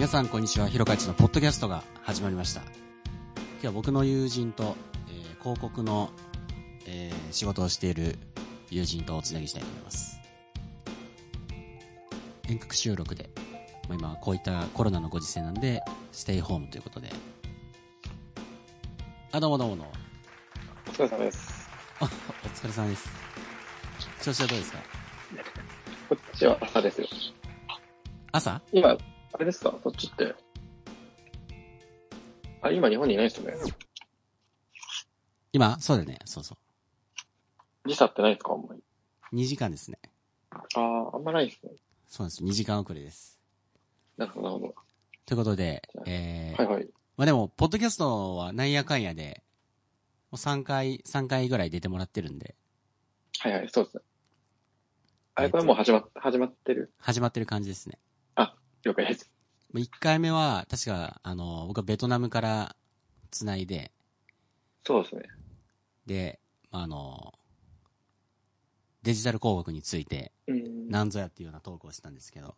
[0.00, 2.62] 皆さんこんにちは、ひろかちのポッドキャストが始まりました。
[2.62, 4.74] 今日は僕の友人と、
[5.08, 6.08] えー広告の、
[6.86, 8.16] えー仕事をしている
[8.70, 10.18] 友人とおつなぎしたいと思います。
[12.48, 13.28] 遠隔収録で、
[13.90, 15.82] まあ、今こういったコロナのご時世なんで、
[16.12, 17.12] ステイホームということで。
[19.32, 19.92] あ、どうもどうもどうも。
[20.88, 21.68] お疲れ様です。
[22.00, 22.08] あ、お
[22.48, 23.06] 疲れ様です。
[24.22, 24.78] 調子はどうですか？
[26.08, 27.06] こっちは朝ですよ。
[28.32, 28.62] 朝？
[28.72, 28.96] 今、
[29.32, 29.78] あれですか？
[29.82, 30.34] そっちって。
[32.62, 33.54] あ、今日本にいないですよね？
[35.52, 36.18] 今そうだよね。
[36.24, 36.56] そうそ
[37.86, 38.52] 時差ってないですか？
[38.52, 38.82] あんまり。
[39.32, 39.36] う。
[39.36, 39.98] 2時間ですね。
[40.50, 41.72] ああ、あんまないですね。
[42.06, 42.42] そうです。
[42.42, 43.40] 2時間遅れです。
[44.16, 44.74] なるほど、なるほ
[45.26, 46.70] ということで、えーど。
[46.70, 46.88] はいはい。
[47.16, 49.42] まあでも、ポッドキャストはなんやかんやで、
[50.30, 52.54] もう3回、3回ぐらい出てもらってるんで、
[53.38, 54.02] はいはい、そうですね。
[55.36, 56.92] あれ、これもう始まっ、始まってる？
[56.98, 57.98] 始まってる感じですね。
[58.82, 59.30] 了解です。
[59.74, 62.74] 1回目は、確か、あの、僕はベトナムから
[63.30, 63.92] 繋いで、
[64.84, 65.22] そうですね。
[66.06, 67.32] で、あの、
[69.02, 70.88] デジタル広告について、うん。
[70.88, 72.56] なんぞやっていうようなトークをしたんですけど、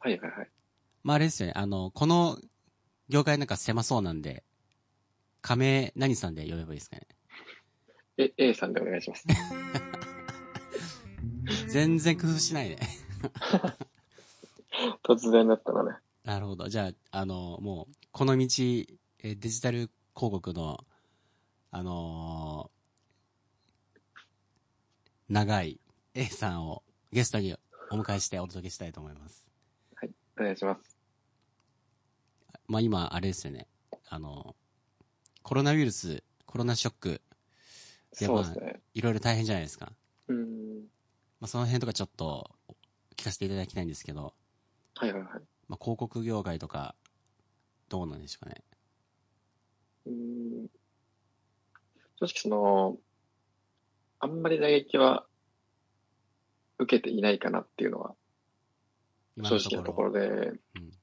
[0.00, 0.50] はいはいはい。
[1.04, 2.38] まああれですよね、あの、この
[3.08, 4.44] 業界なんか狭そうなんで、
[5.42, 7.06] 仮名何さんで呼べばいいですかね？
[8.18, 9.26] え、A さんでお願いします。
[11.68, 12.78] 全然工夫しないで。
[15.14, 15.96] 突然だったらね。
[16.24, 16.68] なるほど。
[16.68, 18.44] じゃあ、あの、もう、この道、
[19.22, 20.78] えーデジタル広告の、
[21.70, 22.80] あのー
[25.28, 25.80] 長い
[26.14, 27.54] A さんをゲストに
[27.92, 29.44] お迎えしてお届けしたいと思います。
[30.38, 30.96] お願いします。
[32.66, 33.68] まあ今、あれですよね。
[34.08, 34.56] あの、
[35.42, 37.22] コロナウイルス、コロナショック、
[38.18, 38.80] でそうですね。
[38.94, 39.92] いろいろ大変じゃないですか。
[40.28, 40.80] うん。
[41.40, 42.50] まあその辺とかちょっと
[43.16, 44.34] 聞かせていただきたいんですけど、
[45.00, 45.30] はいはいはい。
[45.66, 46.94] まあ広告業界とか、
[47.88, 48.62] どうなんでしょうかね。
[50.06, 50.66] うん。
[52.20, 52.98] 正直その、
[54.18, 55.26] あんまり打撃は
[56.78, 58.14] 受けていないかなっていうのは
[59.38, 60.58] 今正直なところで、うん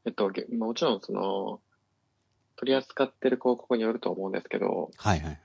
[0.06, 1.60] えっと、げもちろんその、
[2.56, 5.42] 取り扱ってる広告によると思うんですけど、はいはい。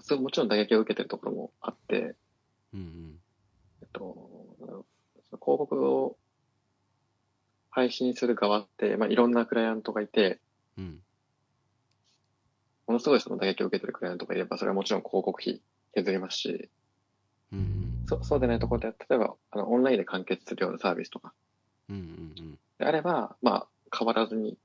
[0.00, 2.16] そうもちろん打撃を受けてるところもあって、
[2.72, 3.18] うんうん。
[3.82, 4.43] えっと、
[5.36, 6.16] 広告を
[7.70, 10.40] 配信する側って、まあ、いろんなクライアントがいて、
[10.78, 11.00] うん。
[12.86, 15.60] ものすごいその打撃を受けてるクライアントがいれば、それはもちろん広告費
[15.94, 16.70] 削りますし、
[17.52, 18.04] うんうん。
[18.06, 21.32] そそうでないところで、例えば、あの、オンラインで完結するようなサービスとか
[21.88, 22.58] うんうんうん。
[22.78, 24.58] であれば、まあ、変わらずに、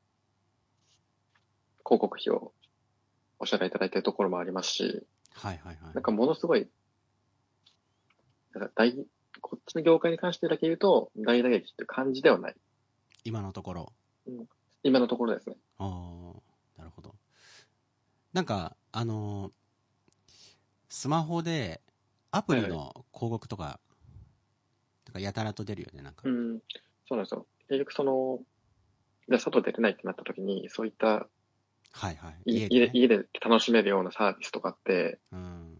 [1.85, 2.53] 広告費を
[3.39, 5.93] お支払いいただいているところもありますし、はいはいはい。
[5.93, 6.67] なんかものすごい、
[8.75, 8.95] 大、
[9.39, 12.55] こっちの業界に関してだけ言うと、大打撃っていう感じではない。
[13.23, 13.93] 今のところ。
[14.83, 15.57] 今のところですね。
[15.77, 17.15] ああ、なるほど。
[18.33, 19.51] なんか、あのー
[20.89, 21.81] スマホで
[22.31, 23.79] アプリの広告とか、
[25.05, 26.23] なんかやたらと出るよね、なんか。
[26.25, 26.59] うん。
[27.07, 27.45] そうなんですよ。
[27.69, 28.39] 結局その、
[29.27, 31.27] じゃあ外出れないってなった時に、そういった
[31.91, 32.51] はいはい。
[32.51, 32.91] い家で、ね。
[32.93, 35.78] 家で家で楽しめるようなサービスとかって、うん。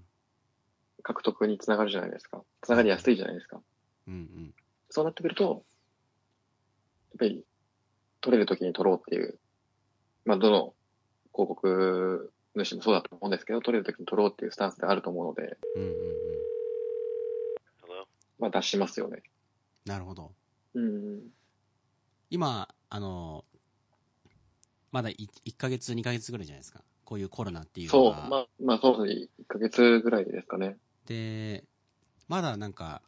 [1.10, 2.44] 獲得につながるじゃないですか。
[2.62, 3.60] つながりやすいじゃないですか。
[4.08, 4.54] うんうん。
[4.92, 5.44] そうなってくると、
[7.12, 7.44] やっぱり、
[8.22, 9.40] 取れる時に取ろうっていう、
[10.26, 10.76] まあ、どの
[11.34, 15.96] 広告主もそうだと思うんですけど、取れる時に取ろうっていうスタンスであると思うので、うんうんうん。
[18.38, 19.24] まあ、出しますよね。
[19.88, 20.32] なるほど。
[20.76, 21.22] うん。
[22.30, 23.60] 今、あのー
[24.92, 25.16] まだ 1,
[25.46, 26.84] 1ヶ月、2ヶ月ぐらいじゃないですか。
[27.06, 28.28] こういうコロナっていうのそう、が。
[28.28, 29.28] まあ、まあ、そうですね。
[29.42, 30.78] 1ヶ月ぐらいですかね。
[31.10, 31.64] で、
[32.28, 33.02] まだなんか、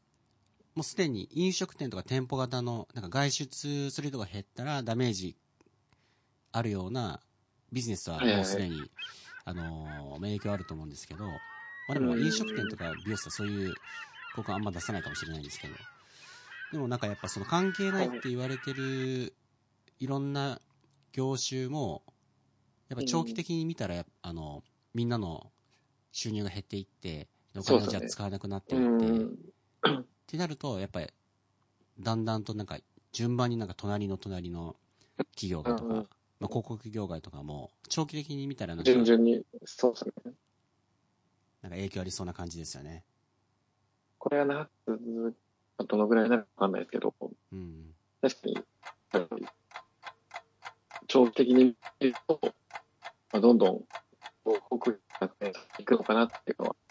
[0.73, 5.37] もうすでに飲食店とか店舗型の、なんか外出する人が減ったらダメージ
[6.51, 7.21] あるような
[7.71, 8.81] ビジネスはもうすでに、
[9.45, 11.31] あのー、影響あると思うんですけど、ま
[11.89, 13.75] あでも飲食店とか美容室はそういう広
[14.35, 15.75] 告あんま出さないかもしれないんですけど、
[16.71, 19.33] でもなんかやっぱその関係ないって言われてる
[19.99, 20.59] いろんな
[21.11, 22.01] 業種も、
[22.89, 24.63] やっぱ長期的に見たらあの、
[24.95, 25.51] みんなの
[26.11, 27.27] 収入が減っていって、
[27.59, 30.01] お金をじゃあ使わなくなってういって、ん。
[30.01, 31.07] ってなると、やっぱり、
[31.99, 32.77] だんだんとなんか、
[33.11, 34.75] 順番になんか隣の隣の
[35.35, 35.99] 企業がとか、ま
[36.43, 40.33] あ、広告業界とかも、長期的に見たらなんか、順々に、そうですね。
[41.61, 43.03] なんか影響ありそうな感じですよね。
[44.17, 45.35] これが長く続
[45.77, 47.13] く、どのぐらいになるかわかんないですけど、
[47.51, 47.93] うん。
[48.21, 48.55] 確かに、
[51.07, 52.49] 長期的に見ると、ま
[53.33, 53.81] あ、どんどん
[54.43, 55.29] 広告が
[55.77, 56.75] いくのかなっていうのは、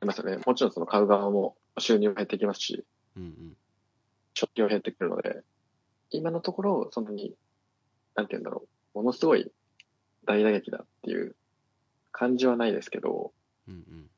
[0.00, 0.38] りますよね。
[0.44, 2.84] もちろんその買う側も収入も減ってきますし、
[3.16, 3.56] うんうん。
[4.34, 5.42] 食費も減ってくるので、
[6.10, 7.34] 今のところ、そんなに、
[8.14, 9.50] なんて言うんだろう、ものすごい
[10.24, 11.34] 大打撃だっていう
[12.12, 13.32] 感じはないですけど、
[13.66, 14.10] うんうん。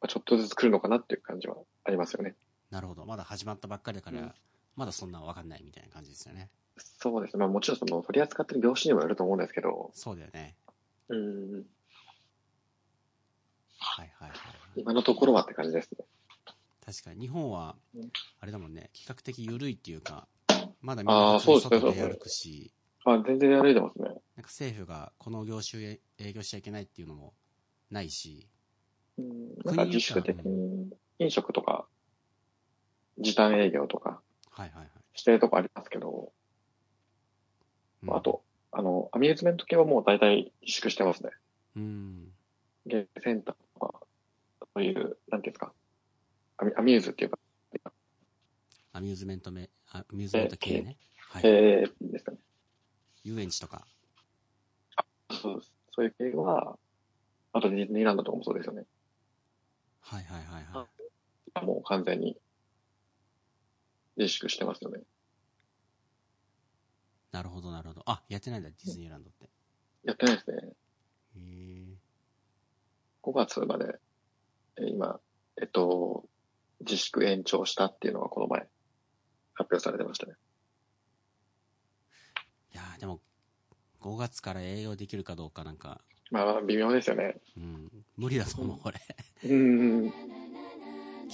[0.00, 2.34] まあちょっとずつ来るのかなっていう感じはありますよね。
[2.70, 3.04] なるほど。
[3.06, 4.32] まだ始まったばっかりだから、うん
[4.76, 6.50] まだそんなわかんないみたいな感じですよね。
[6.76, 7.40] そうですね。
[7.40, 10.54] まあもちろんその取り扱ってる業種にもよると思うんですけど、そうだよね。
[11.08, 11.64] うん、
[13.78, 14.80] はいはいはいはい。
[14.80, 16.04] 今のところはって感じですね。
[16.84, 20.28] 確かに日本はうん、あれだもんね、比較的緩いっていうか、
[20.80, 22.72] まだみんな外で歩くし、
[23.04, 24.04] あ、全然歩いてますね。
[24.08, 27.34] なんか政府がこの業種へ営業しちゃいけないっていうのも
[27.90, 28.48] ないし、
[29.18, 31.86] うん、なんか自主的に飲食とか、
[33.18, 34.20] 時短営業とか
[34.50, 34.90] はいはいはい。
[35.14, 36.32] してるとこありますけど、
[38.02, 41.30] うんあ、と、あの、アミューズメント系はもう大体自粛してますね。
[41.76, 42.28] うん。
[42.86, 43.54] ゲームセンター
[44.76, 45.72] そういう、なんていうんですか、
[46.58, 47.38] アミアミューズっていうか、
[48.92, 50.98] アミューズメントめ、アミューズメント系ね。
[51.30, 51.42] はい。
[51.46, 52.38] えー、ですかね。
[53.24, 53.86] 遊園地とか。
[55.30, 55.62] そう
[55.94, 56.78] そういう系は、
[57.54, 58.84] あとディズニーランドとかもそうですよね。
[60.02, 60.86] はいはいはいは
[61.62, 61.64] い。
[61.64, 62.36] もう完全に
[64.18, 65.00] 自粛してますよね。
[67.32, 68.02] なるほどなるほど。
[68.04, 69.48] あ、やってないんだ、ディズニーランドって。
[70.04, 70.56] やってないですね。
[70.58, 70.70] へ
[71.38, 71.96] え。
[73.22, 74.05] 5月まで、えー
[74.82, 75.20] 今、
[75.60, 76.24] えっと、
[76.80, 78.60] 自粛延長したっていうのがこの前、
[79.54, 80.34] 発表されてましたね。
[82.74, 83.20] いやーでも、
[84.00, 86.00] 5月から営業できるかどうかなんか、
[86.30, 87.36] まあ、微妙ですよね。
[87.56, 88.98] うん、無理だと思う、これ。
[89.44, 90.02] うん、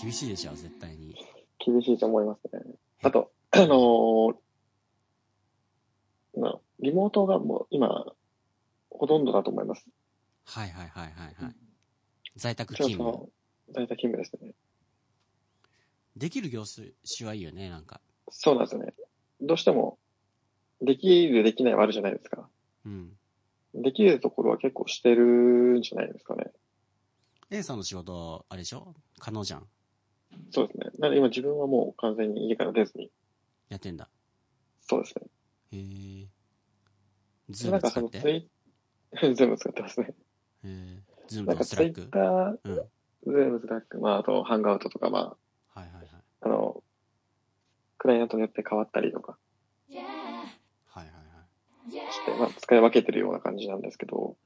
[0.00, 1.16] 厳しいでしょ、絶対に。
[1.64, 2.62] 厳しいと思いますね。
[3.02, 4.34] あと、あのー
[6.38, 8.06] まあ、リモートがもう今、
[8.90, 9.86] ほとんどだと思います。
[10.44, 11.54] はいはいはいはいはい。
[12.36, 13.04] 在宅勤務。
[13.04, 13.28] の、
[13.74, 14.54] 在宅勤務ですね。
[16.16, 16.92] できる業種
[17.26, 18.00] はいいよね、なんか。
[18.30, 18.94] そうなんですよね。
[19.40, 19.98] どうしても、
[20.80, 22.48] できる、できないはあるじゃないですか。
[22.84, 23.16] うん。
[23.74, 26.52] できるところは結構してるんじゃないですかね。
[27.50, 28.94] A さんの仕事、あれでしょ？
[29.18, 29.66] 可能じゃん。
[30.50, 30.86] そうですね。
[30.98, 33.10] なので今自分はもう完全に家から出ずに、
[33.68, 34.08] やってんだ。
[34.82, 35.26] そうですね。
[35.72, 36.28] へえ。
[37.50, 37.92] Zoom使って？
[37.92, 38.50] そのツイ
[39.34, 40.06] 全部使ってますね。
[40.08, 40.12] へ
[40.64, 41.02] え。
[41.30, 41.94] なんかと Slack？
[41.94, 42.76] ツイッター、うん。
[42.78, 42.86] はい
[43.24, 45.36] Zoom、Slack、まああと Hangouts とか、まは
[45.76, 45.88] いはい。
[46.40, 46.82] あ、あの、
[47.98, 49.38] クライアントによって変わったりとか
[50.88, 51.20] はいはいは
[52.10, 52.12] い。
[52.12, 54.36] して、まあ使い分けてるような感じなんですけど、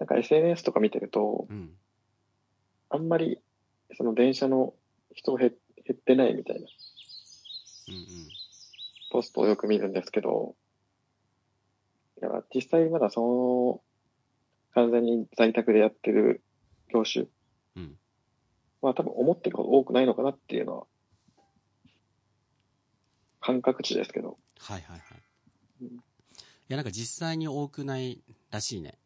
[0.00, 1.70] なんか SNS とか見てると、うん。
[2.88, 3.40] あんまり、
[3.96, 4.74] その電車の
[5.14, 5.54] 人減
[5.86, 6.66] 減ってないみたいな
[7.88, 8.28] うんうん。
[9.10, 10.56] ポストをよく見るんですけど、
[12.20, 13.89] いや、実際まだその、
[14.74, 16.42] 完全に在宅でやってる
[16.92, 17.26] 業種
[17.76, 17.98] うん。
[18.80, 20.86] は多分思ってるほど多くないのかなっていうのは、
[23.40, 24.38] 感覚値ですけど。
[24.58, 25.22] はいはいはい。
[25.82, 26.00] うん
[26.70, 28.22] いや、なんか実際に多くない
[28.52, 28.96] らしいね。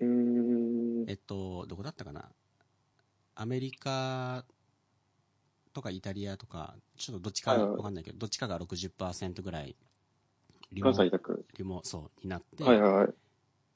[0.00, 1.04] うーん。
[1.06, 2.30] えっと、どこだったかな
[3.34, 4.46] アメリカ
[5.74, 9.76] とかイタリアとか、ちょっとどっちかわかんないけど、どっちかが60%ぐらい、
[10.72, 10.92] リモ。
[11.58, 13.14] リモ、そう、になって、はいはいはい。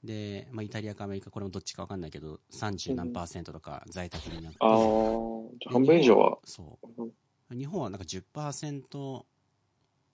[0.04, 6.38] で、まあ、イタリアかアメリカ、これもどっちかわかんないけど、30何パーセントとか在宅になって、あー、じゃあ半分以上は？
[6.44, 7.02] そう。
[7.02, 7.12] うん
[7.50, 9.24] 日本はなんか10%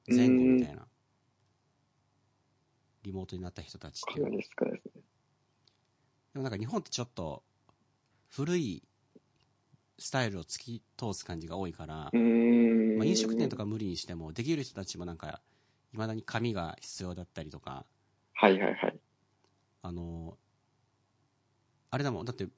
[0.06, 0.86] 前後みたいな、
[3.02, 4.80] リモートになった人たちっていうですね。
[6.32, 7.42] でもなんか日本ってちょっと
[8.28, 8.84] 古い
[9.98, 11.94] スタイルを突き通す感じが多いから。
[11.94, 15.40] まあ、飲食店とか無理にしても、できる人たちもなんか、
[15.92, 17.84] いまだに紙が必要だったりとか、
[18.34, 19.00] はいはいはい。
[19.84, 20.38] あの、
[21.90, 22.48] あれだもん、だって、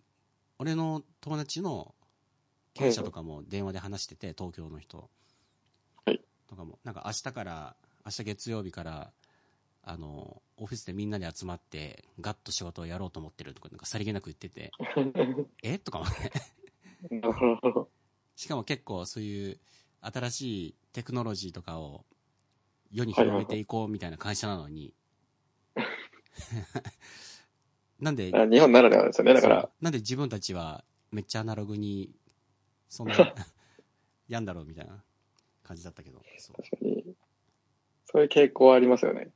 [0.60, 1.92] 俺の友達の
[2.72, 5.10] 経営者とかも電話で話してて、東京の人。
[6.04, 6.20] はい。
[6.46, 9.12] とかも、なんか明日から、明日月曜日から、
[9.82, 14.70] あの、オフィスでみんなで集まって、ガッと仕事をやろうと思ってるとか、なんかさりげなく言ってて、
[15.64, 15.80] え？
[15.80, 16.30] とかもね。
[18.36, 19.60] しかも結構そういう
[20.00, 22.04] 新しいテクノロジーとかを
[22.92, 24.94] 世に広めていこうみたいな会社なのに、
[28.00, 29.34] なんで、あ日本ならではですよね。
[29.34, 32.14] だからなんで自分たちはめっちゃアナログに、
[32.88, 33.14] そんな、
[34.28, 35.02] やんだろうみたいな
[35.62, 36.56] 感じだったけど、そう。
[36.56, 37.16] 確かに、
[38.04, 39.30] そういう傾向はありますよね。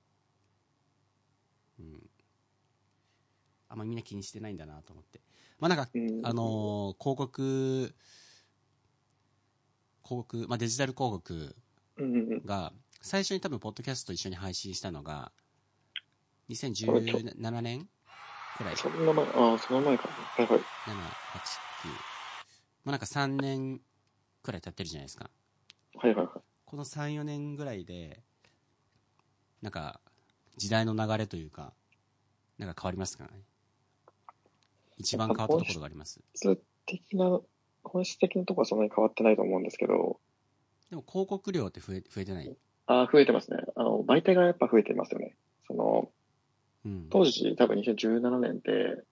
[1.79, 2.11] うん。
[3.69, 5.21] あんまみんな気にしてないんだなと思って。
[5.59, 7.95] まあなんか、うんあのー広告、広
[10.03, 11.55] 告、まあデジタル広告
[11.97, 12.45] うんうんうん。
[12.45, 15.33] が、最初に多分、ポッドキャストと一緒に配信したのが、
[16.51, 17.89] 2017年
[18.59, 18.75] くらい。
[18.75, 20.09] 7、そんな前、ああ、その前か。
[20.09, 20.59] はいはい。
[20.59, 20.65] 8、9。
[22.85, 23.81] まあなんか3年
[24.43, 25.31] くらい経ってるじゃないですか。
[25.97, 26.41] はいはいはい。
[26.65, 28.21] この3、4年ぐらいで、
[29.63, 30.01] なんか、
[30.57, 31.73] 時代の流れというか、
[32.59, 33.31] なんか変わりますかね？
[34.99, 36.21] 一番変わったところがあります？
[36.43, 37.41] 本質的な、
[37.85, 40.21] 本質的なところはそんなに変わってないと思うんですけど、
[40.91, 42.57] でも広告量って増え増えてない？
[42.87, 43.59] ああ、増えてますね。
[43.77, 45.37] あの、媒体がやっぱ増えてますよね。
[45.69, 46.11] その、
[46.85, 47.07] うん。
[47.11, 49.05] 当時、多分2017年って、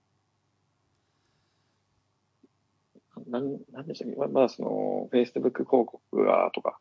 [3.26, 4.16] なん、なんでしたっけ？
[4.16, 6.78] ままだその、Facebook 広告が、とか、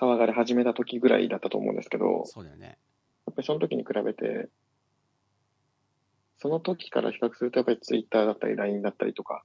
[0.00, 2.78] 騒がれ始めた時ぐらいだったと思うんですけど、そうだよね。
[3.26, 4.48] やっぱりその時に比べて、
[6.38, 9.42] その時から比較するとやっぱり Twitter だったり LINE だったりとか、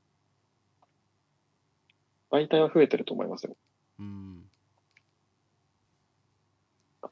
[2.31, 3.57] 媒体は増えてると思いますよ。
[3.99, 4.43] うん。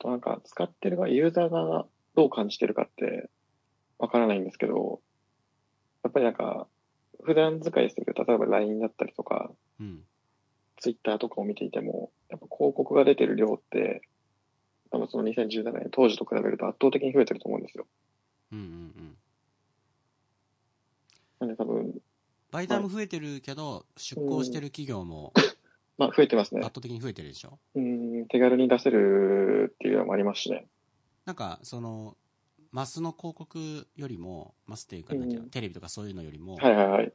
[0.01, 3.29] あとなんか使ってる側、ユーザーがどう感じてるかって
[3.99, 4.99] わからないんですけど、
[6.03, 6.67] やっぱりなんか、
[7.23, 10.01] 普段使いする、例えば LINE だったりとか、うん。
[10.79, 14.01] Twitter とかを見ていても、やっぱ広告が出てる量って、
[14.89, 17.85] 多分その2017年当時と比べると圧倒的に増えてると思うんですよ。
[18.51, 18.67] うんうんう
[19.03, 19.17] ん。
[21.41, 22.01] なんで多分、
[22.51, 25.31] 媒体も増えてるけど、出向してる企業も
[26.01, 26.61] まあ増えてます圧ね。
[26.63, 27.59] 倒的に増えてるでしょ？
[27.75, 30.65] うん、手軽に出せるっていうのもありますしね。
[31.25, 32.17] なんか、その、
[32.71, 37.13] マスの広告よりも、マスっていうか、うんテレビとかそういうのよりも、はいはいはい。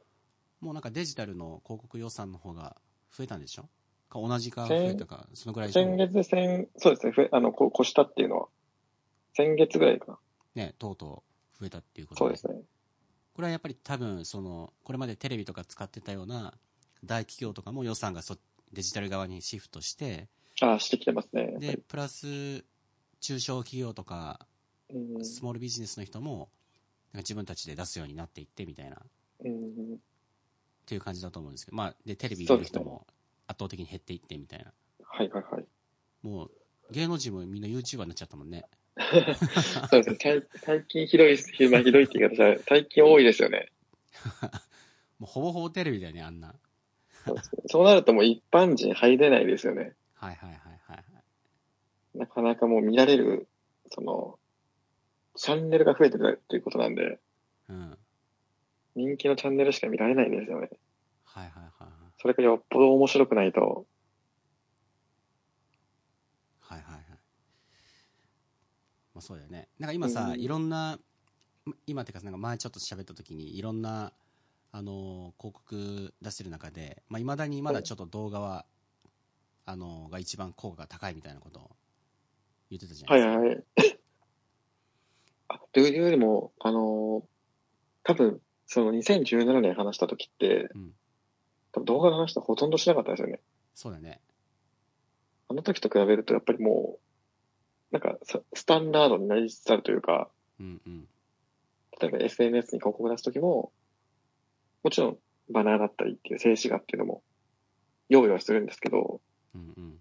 [0.61, 2.77] もうなんかデジタルの広告予算の方が
[3.11, 3.67] 増えたんでしょ？
[4.09, 8.47] か同じか増えたか、そのぐらい先月、先、そうですね、ふえあの、こ越したっていうのは、
[9.33, 10.17] 先月ぐらいかな。
[10.55, 11.23] ね、とうと
[11.57, 12.55] う増えたっていうことそうですね。
[13.33, 16.53] これはやっぱり多分、その、これまでテレビとか使ってたような
[17.03, 18.37] 大企業とかも予算がそ
[18.73, 20.27] デジタル側にシフトして、
[20.61, 21.55] ああ、してきてますね。
[21.59, 22.63] で、りプラス、
[23.19, 24.45] 中小企業とか、
[24.89, 26.47] うんスモールビジネスの人も、なんか
[27.19, 28.99] 自分たちで出すようになっていってみたいな、っ
[29.45, 29.97] うん、
[30.85, 33.05] ていう感じだと思うんですけど、まあ、で、テレビ見る人も
[33.47, 34.71] 圧倒的に減っていってみたいな。
[35.03, 35.65] はいはいはい。
[36.21, 36.51] もう、
[36.91, 38.65] 芸能人もみんな YouTuber になっちゃったもんね。
[39.89, 40.17] そうですね。
[40.19, 43.71] 最最近ひどい、ひどいって言い方じゃ最近多いですよね。
[45.19, 46.55] もうほぼほぼテレビだよね、あんな。
[47.67, 49.95] そうなるともう一般人入れないですよね。
[50.15, 51.03] はいはいはいはいは
[52.15, 52.17] い。
[52.17, 53.47] なかなかもう見られる、
[53.89, 54.39] その、
[55.35, 57.19] チャンネルが増えてるっていうことなんで、
[57.69, 57.89] うん。
[57.89, 57.99] はい
[58.97, 60.69] 人気のチャンネルしか見られないんですよね。
[61.23, 61.71] はいはいはい。
[62.19, 63.85] それがよっぽど面白くないと、
[66.61, 67.03] はいはいはい。
[69.13, 69.69] まあそうだよね。
[69.77, 70.97] なんか今さ、うんいろんな、
[71.85, 74.11] 今ってか、なんか前ちょっと喋った時に、いろんな、
[74.71, 78.65] あのー広告出してる中で、まあ未だにまだちょっと動画は、
[79.65, 81.71] あのーが一番効果が高いみたいなことを
[82.69, 83.81] 言ってたじゃなはいいですか。
[83.81, 83.97] はいはい。
[85.49, 87.23] あ、というよりも、あのー
[88.03, 90.91] 多分、その2017年話した時って、うん
[91.73, 93.41] 多分動画の話とほとんどしなかったですよね。
[93.75, 94.21] そうだね。
[95.49, 96.97] あの時と比べると、やっぱりも
[97.91, 101.07] う、なんかさ、スタンダードになりつつあるというか、うんうん。
[101.99, 103.71] 例えば SNS に広告出すときも、
[104.87, 105.17] もちろん
[105.49, 107.21] バナーだったりっていう静止画っていうのも
[108.07, 109.19] 用意はするんですけど、
[109.53, 109.99] うんうん。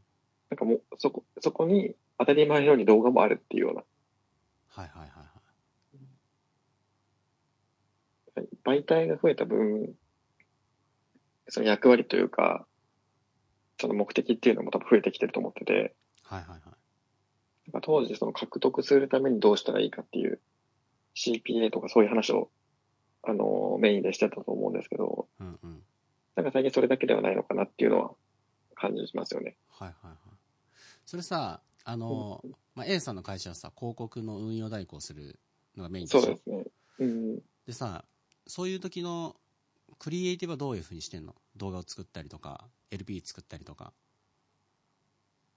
[0.49, 3.83] なんかもうそこ、そこに当たり前のように動画もあるっていうような、
[4.69, 5.23] はいはいは
[8.37, 8.81] いはい。
[8.81, 9.93] 媒体が増えた分、
[11.49, 12.65] その役割というか、
[13.81, 17.83] その目的っていうのも多分増えてきてると思ってて、はいはいはい。
[17.83, 20.41] 当時その獲得するためにどうしたらいいかっていう
[21.17, 22.51] CPA とかそういう話を、
[23.29, 25.83] あの、メインでしてたと思うんですけど、うんうん。
[26.37, 28.11] なんか最近それだけではないのかなっていうのは
[28.75, 29.57] 感じますよね。
[29.69, 30.17] はいはいはい。
[31.05, 35.39] それさ、あのー、まあ、A さんの会社はさ、広告の運用代行する
[35.77, 36.21] のがメインでしょ？
[36.21, 36.65] そうですね。
[37.01, 37.37] うん。
[37.67, 38.05] でさ、
[38.47, 39.35] そういう時の
[39.99, 41.35] クリエイティブはどういう風にしてんの？
[41.57, 43.93] 動画を作ったりとか、LP 作ったりとか。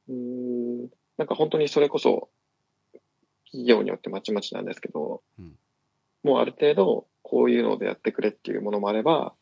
[0.07, 2.29] うーんなんか本当にそれこそ、
[3.45, 5.57] 企業によってまちまちなんですけど、うん
[6.21, 9.35] もうある程度、こういうのでやってくれっていうものもあれば、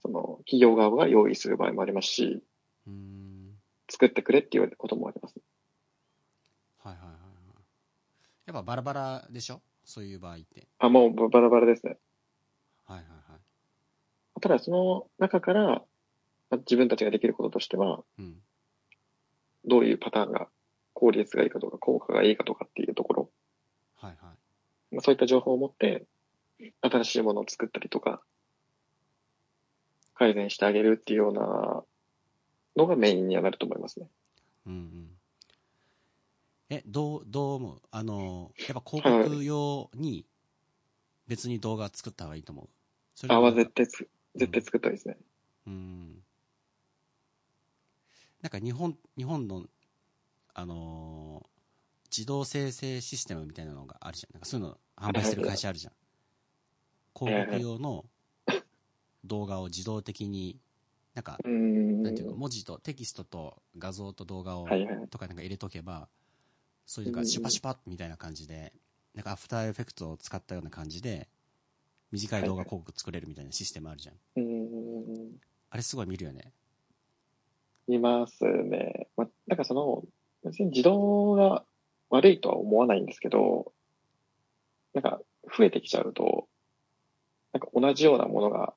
[0.00, 2.42] その、企業側が用意する場合もありますし、
[2.86, 3.50] うーん。
[3.90, 5.34] 作ってくれっていうこともあります。
[6.78, 7.18] はいはいはいはい。
[8.46, 9.60] やっぱバラバラでしょ？
[9.84, 10.66] そういう場合って。
[10.78, 11.98] あ、もうバラバラですね。
[12.86, 14.40] はいはいはい。
[14.40, 15.84] ただその中から、ま
[16.52, 18.42] あ自分たちができることとしては、うん。
[19.66, 20.48] どういうパターンが
[20.94, 23.31] 効率がいいかとか、効果がいいかとかっていうところ。
[24.92, 26.06] まあ、そういった情報を持って、
[26.80, 28.22] 新しいものを作ったりとか、
[30.14, 31.82] 改善してあげるっていうような
[32.76, 34.06] のがメインにはなると思いますね。
[34.66, 35.08] うんうん。
[36.70, 37.82] え、どう、どう思う？
[37.90, 40.24] あのー、やっぱ広告用に
[41.26, 42.68] 別に動画作った方がいいと思う？
[43.14, 45.16] それあ、は絶対つ、絶対作った方がいいですね。
[45.66, 46.22] うん。
[48.40, 49.64] なんか日本、日本の、
[50.54, 51.51] あのー
[52.16, 54.34] 自動生成システムみたいなのがあるじゃん。
[54.34, 55.92] なんかそういうの販売してる会社あるじゃん。
[57.18, 58.04] 広告用の
[59.24, 60.60] 動画を自動的に、
[61.14, 61.38] なんか。
[61.44, 64.66] なんていうの、文字とテキストと画像と動画を。
[65.10, 66.08] とかなんか入れとけば、
[66.84, 68.72] そういうなんかシュパシュパみたいな感じで、
[69.14, 71.28] なんかアフターエフェクトを使ったような感じで、
[72.10, 74.16] 短い動画広告作れるみたいなシステムあるじゃん。
[75.70, 76.52] あれすごい見るよね。
[77.88, 79.08] いますね。
[79.16, 80.02] ま、なんかその、
[80.42, 81.64] 別に自動が
[82.12, 83.72] 悪いとは思わないんですけど、
[84.92, 85.20] なんか
[85.56, 86.46] 増えてきちゃうと、
[87.54, 88.74] なんか同じようなものが、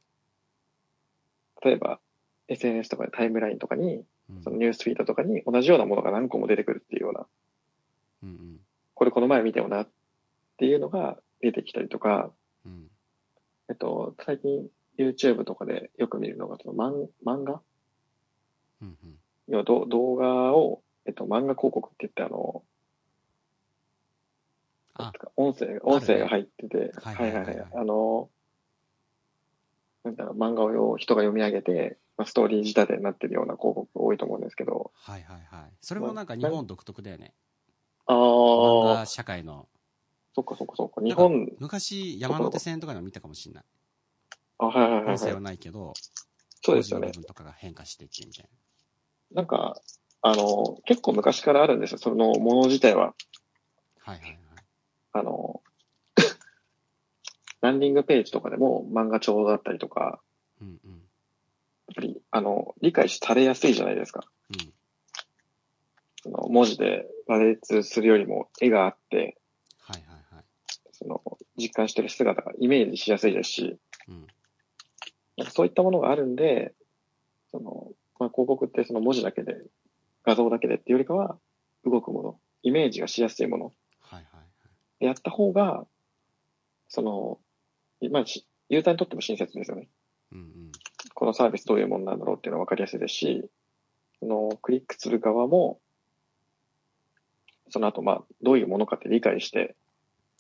[1.62, 2.00] 例えば
[2.48, 4.42] SNS とかでタイムラインとかに、うん。
[4.42, 7.28] そのニュースフィードとかに同じようなものが何個も出てくるっていうような、
[8.24, 8.60] うんうん。
[8.94, 9.90] これこの前見たよなっ
[10.58, 12.32] ていうのが出てきたりとか、
[12.66, 12.88] うん。
[13.70, 17.62] えっと、最近 YouTube とかでよく見るのが、その漫漫画？
[18.82, 19.16] うんうん。
[19.50, 22.75] 要はど動画を、えっと、漫画広告って言ってあの、あ、
[25.36, 27.68] 音声が、音声が入ってて、ははいいははいはい。
[27.74, 28.30] あの、
[30.04, 35.74] なんだろう、漫画を人が読み上げて、まあ、ストーリー仕立てになってるような広告多いと思うんですけど、はいはいはい。
[35.82, 37.34] それもなんか日本独特だよね。
[38.08, 39.68] ああ漫画、社会の。
[40.34, 43.64] そっかそっかそっか、日本、昔、山手線とかでも見たかもしれない。
[44.60, 45.44] あ、はいはいはい、音声ははい。
[45.44, 45.94] ないけど、
[46.62, 47.14] そうですよね部。
[47.14, 48.50] 分とかが変化していってみたい
[49.32, 49.82] なんか、
[50.22, 53.14] あの、結構昔からあるんですよ、そのもの自体は。
[54.00, 54.45] はいはい。
[55.16, 55.64] あの、
[57.62, 60.22] ランディングページとかでも漫画帳だったりとか、
[60.62, 60.92] うんうん。
[60.92, 64.28] やっぱり、あの、理解されやすいじゃないですか。
[64.50, 64.74] うん。
[66.22, 69.38] その文字で羅列するよりも絵があって、
[69.80, 70.46] はいはいはい。
[70.92, 71.22] その
[71.56, 73.80] 実感してる姿がイメージしやすいですし、
[74.10, 74.28] うん。
[75.38, 76.74] なんかそういったものがあるんで、
[77.52, 79.56] その、まあ、広告ってその文字だけで、
[80.26, 81.40] 画像だけでっていうよりかは、
[81.86, 83.74] 動くもの、イメージがしやすいもの
[85.00, 85.86] やった方が、
[86.88, 87.40] その、
[88.12, 89.88] まあ、しユーザーにとっても親切ですよね。
[90.32, 90.72] うんうん。
[91.14, 93.50] このサービスどういうものなんだろうっていうのは分かりやすいですし、
[94.20, 95.80] その、クリックする側も、
[97.70, 99.76] その後、まあ、どういうものかって理解して、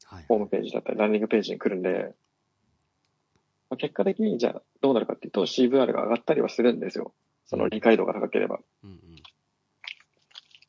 [0.05, 2.13] はいホームページだったり、ランディングページに来るんで、
[3.69, 7.13] まあ、結果的にじゃあどうなるかっていうと CVR が上がったりはするんですよ。
[7.47, 8.59] その理解度が高ければ。
[8.83, 8.99] うんうん。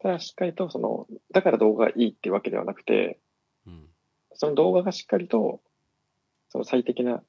[0.01, 3.17] ただしっかりとその、だから動画がいいっていうわけではなくて、うん。
[4.37, 5.61] その動画がしっかりと、
[6.51, 7.23] その最適な、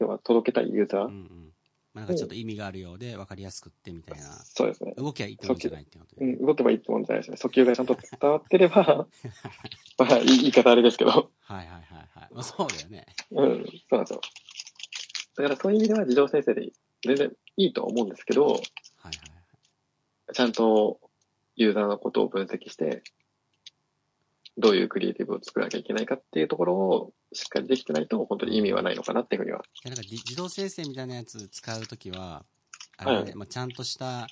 [0.00, 1.52] 要は届けたいユーザー、うんうん。
[1.94, 4.24] まあ、なんかちょっと意味があるようで分かりやすくってみたいな。
[4.24, 4.94] そうですね。
[4.96, 6.24] 動きゃいいってもんじゃないってことで。
[6.24, 7.36] うん、動けばいいってもんじゃないですね。
[7.40, 9.06] 訴求がちゃんと伝わってれば、
[9.98, 11.18] まあ、言い方あれですけど、は
[11.50, 11.82] いはいはい
[12.14, 12.28] はい。
[12.32, 13.06] まあ、そうだよね。
[13.30, 14.20] うん、そうなんですよ。
[15.36, 16.72] だからそういう意味では自動生成で
[17.04, 19.10] 全然いいとは思うんですけど、はいはいは
[20.30, 20.34] い。
[20.34, 21.00] ちゃんと
[21.56, 23.02] ユーザーのことを分析して、
[24.58, 29.60] どういうクリエイティブを作らなきゃいけないかっていうところをしっかりできてないと、本当に意味はないのかなっていうふうには。
[29.60, 32.44] いやなんかじ自動生成みたいなやつ使うときは、
[32.96, 34.26] あれまあ、ちゃんとした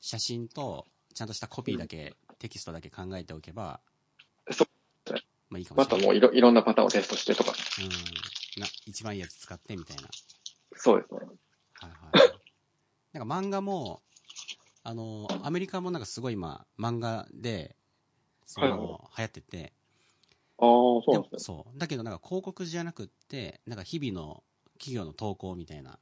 [0.00, 3.80] 写真と、ちゃんとしたコピーだけ、テキストだけ考えておけば、
[4.52, 4.68] そう
[5.50, 5.98] まあいいかもしれない。
[5.98, 7.52] またもういろいろんなパターンをテストしてとか。
[7.80, 8.60] うん。
[8.60, 10.08] な、一番いいやつ使ってみたいな。
[10.74, 11.20] そうですね。
[11.80, 13.18] はいはい。
[13.18, 14.02] なんか漫画も、
[14.84, 17.74] あの、アメリカもなんかすごい今、漫画で、
[18.46, 19.72] その、はいはい流行ってて、
[20.58, 21.54] ああ、そうなんでですね。
[21.54, 21.78] そう。
[21.78, 24.42] だけどなんか広告じゃなくって、なんか日々の
[24.78, 25.98] 企業の投稿みたいな。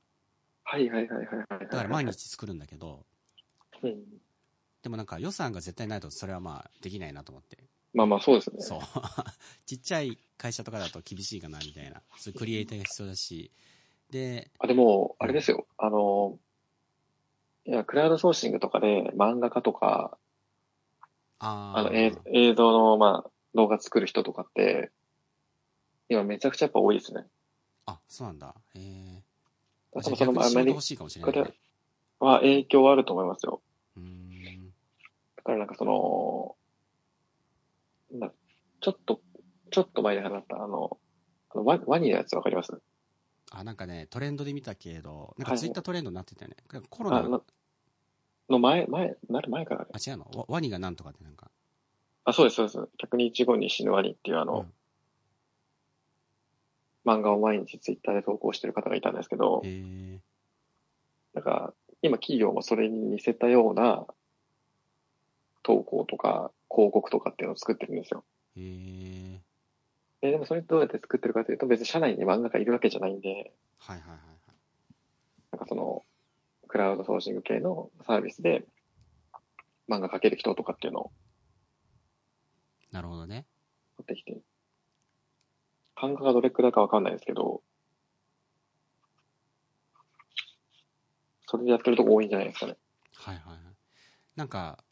[0.64, 1.60] はいはいはいはいはいはい。
[1.60, 3.04] だから毎日作るんだけど、
[3.82, 4.04] うん。
[4.82, 7.58] でもなんか予算が絶対ないとそれはまあできないなと思って。
[7.92, 8.56] まあまあそうですね。
[8.60, 8.80] そう。
[9.66, 12.02] ちっちゃい会社とかだと厳しいかなみたいな。
[12.16, 13.50] そういうクリエイターが必要だし。
[14.10, 15.66] で、あ、でも、あれですよ。
[15.78, 16.38] あの、
[17.66, 20.18] いや、クラウドソーシングとかで漫画家とか、
[21.38, 24.90] ああの、映映像の、まあ、動画作る人とかって、
[26.08, 27.26] 今めちゃくちゃやっぱ多いですね。
[27.86, 28.54] あ、そうなんだ。
[28.74, 29.22] へえ。
[29.92, 30.78] 多じゃあ逆に分そのアメリ。
[31.20, 31.52] カ
[32.20, 33.62] は影響はあると思いますよ。
[33.96, 34.72] うーん。
[35.36, 36.56] だからなんかその、
[38.18, 38.32] な
[38.80, 39.20] ちょっと、
[39.70, 40.98] ちょっと前に話った、あの、
[41.50, 42.72] あのワワニのやつわかります？
[43.50, 46.56] あ、なんかね、トレンドで見たけど、なんかはいツイッタートレンドになってたよね。
[46.90, 47.40] コロナ
[48.48, 49.86] の、前、前、なる前からね。
[49.92, 50.30] あ、違うの？
[50.34, 51.50] ワワニがなんとかってなんか。
[52.24, 52.78] あ、そうです、そうです。
[53.06, 54.66] 100日後に死ぬワニっていうあの、
[57.04, 59.62] 漫画を毎日ツイッターで投稿してる方がいたんですけど。
[61.34, 64.06] なんか、今企業もそれに似せたような
[65.62, 68.24] 投稿とか広告とかっていうのを作ってるんですよ。
[68.56, 69.40] へえ。
[70.20, 74.18] ででもそれどうやって作ってるかというと別に社内に漫画家いるわけじゃないんで、はいはいはいはい。
[75.52, 76.02] なんかその、
[76.74, 78.64] クラウドソーシング系のサービスで、
[79.88, 81.12] 漫画描ける人とかっていうのを
[82.90, 83.46] なるほどね。
[83.96, 84.36] 持ってきて、
[85.94, 87.62] 感覚がどれくらいかわかんないですけど、
[91.46, 92.76] それでやってるとこ多いんじゃないですかね。
[93.18, 93.58] はいはいはい。
[94.34, 94.82] なんか、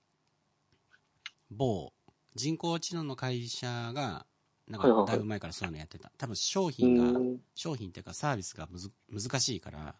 [1.50, 1.92] 某
[2.36, 4.24] 人工知能の会社が、
[4.68, 6.12] なんかだいぶ前からそういうのやってた。
[6.16, 7.40] 多分商う品が、ん。
[7.56, 9.96] 商品っていうかサービスがむず難しいから、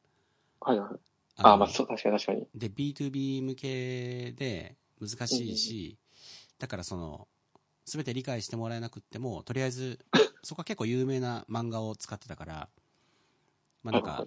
[0.61, 1.12] はいはい。
[1.37, 2.47] あのあ、まあそう、確かに確かに。
[2.55, 5.99] で、B2B 向けで難しいし、
[6.59, 7.29] だからその、
[7.85, 10.05] すべて理解してもらえなくっても、とりあえず、
[10.45, 12.69] そこは結構有名な漫画を使ってたから、
[13.83, 14.25] まあなんか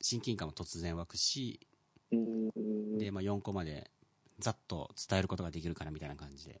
[0.00, 1.60] 親近感も突然湧くし、
[2.12, 2.98] うん。
[2.98, 3.90] で、まあ4個まで
[4.38, 6.60] ざっと伝えることができるからみたいな感じで、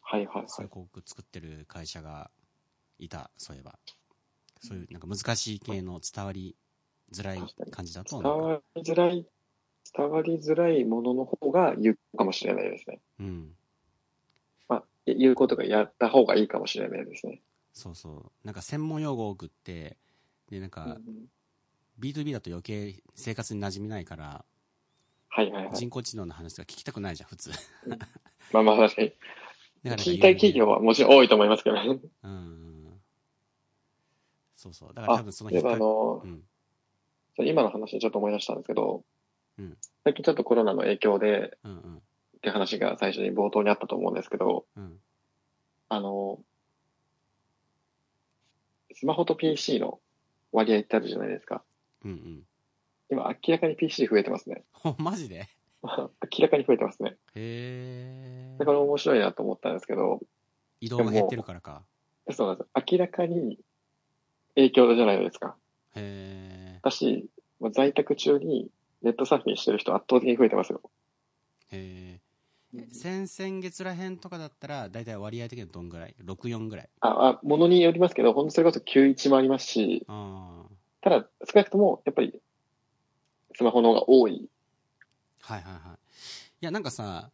[0.00, 0.70] はいはいはいそういう。
[0.70, 2.30] 広告作ってる会社が
[2.98, 3.78] いた、そういえば。
[4.62, 6.56] そういうなんか難しい系の伝わり
[7.12, 9.26] づらい感じだと、伝わりづらい、
[9.96, 13.00] 伝わりづらいものの方が有効かもしれないですね。
[13.20, 13.56] うん。
[14.68, 17.42] まあ、有効とかやった方がいいかもしれないですね。
[17.72, 18.46] そうそう。
[18.46, 19.96] なんか専門用語多くって、
[20.50, 21.26] で、なんか、うん、
[22.00, 24.44] B2B だと余計生活に馴染みないから、
[25.28, 25.74] はいはいはい。
[25.74, 27.50] 人工知能の話とか聞きたくないじゃん、普通。
[28.52, 29.12] まあまあ確かに。
[29.84, 32.00] ら聞きたい企業はもちろん多いと思いますけどね。
[32.22, 33.00] うん。
[34.56, 34.88] そうそう。
[34.94, 36.42] だからあ多分その例えばあのか、うん。
[37.44, 39.04] 今の話でちょっと思い出したんですけど、
[39.58, 41.96] うん最近ちょっとコロナの影響でうんうん。
[41.96, 45.00] って話が最初に冒頭にあったと思うんですけど、うん。
[45.88, 46.38] あの、
[48.94, 49.98] スマホと PC の
[50.52, 51.62] 割合ってあるじゃないですか。
[52.04, 52.42] うんうん。
[53.10, 54.62] 今明らかに PC 増えてますね。
[54.72, 55.48] ほ、 マジで？
[55.82, 57.16] 明らかに増えてますね。
[57.34, 58.64] へえだ。
[58.64, 60.20] から面白いなと思ったんですけど、
[60.80, 61.84] 移動が減ってるからか。
[62.32, 62.70] そうなんです。
[62.92, 63.58] 明らかに
[64.56, 65.56] 影響じゃないですか。
[65.96, 66.80] へえ。
[66.82, 67.28] 私、
[67.58, 68.68] もう在宅中に
[69.02, 70.80] ネットサーフィンしてる人圧倒的に増えてますよ。
[71.72, 72.20] へ
[72.74, 72.78] え。
[72.78, 76.88] え先々月らへんとかだったら、だいたい割合的にはどんぐらい ?64 ぐらい？
[77.00, 80.72] あ、あ、ものによりますけど、本当それこそ91もありますし、ああ。
[81.00, 82.40] ただ少なくともやっぱり
[83.54, 84.48] スマホの方が多い。
[85.40, 85.82] はいはいはい。
[85.82, 85.96] い
[86.60, 87.30] や、なんかさ、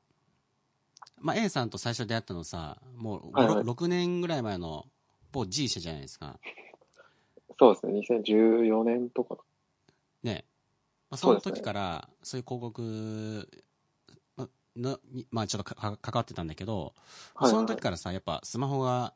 [1.18, 4.86] まあ、A さんと最初出会ったのさ、もうはいはい6年ぐらい前の
[5.32, 6.38] 某 G 社じゃないですか。
[7.58, 9.38] そうですね、2014年とか。
[10.22, 10.44] ね。
[11.10, 13.48] まあ、その時から、そういう広告
[14.36, 16.94] まのに、まあちょっとかか関わってたんだけど、
[17.34, 19.14] はいはいその時からさ、やっぱスマホが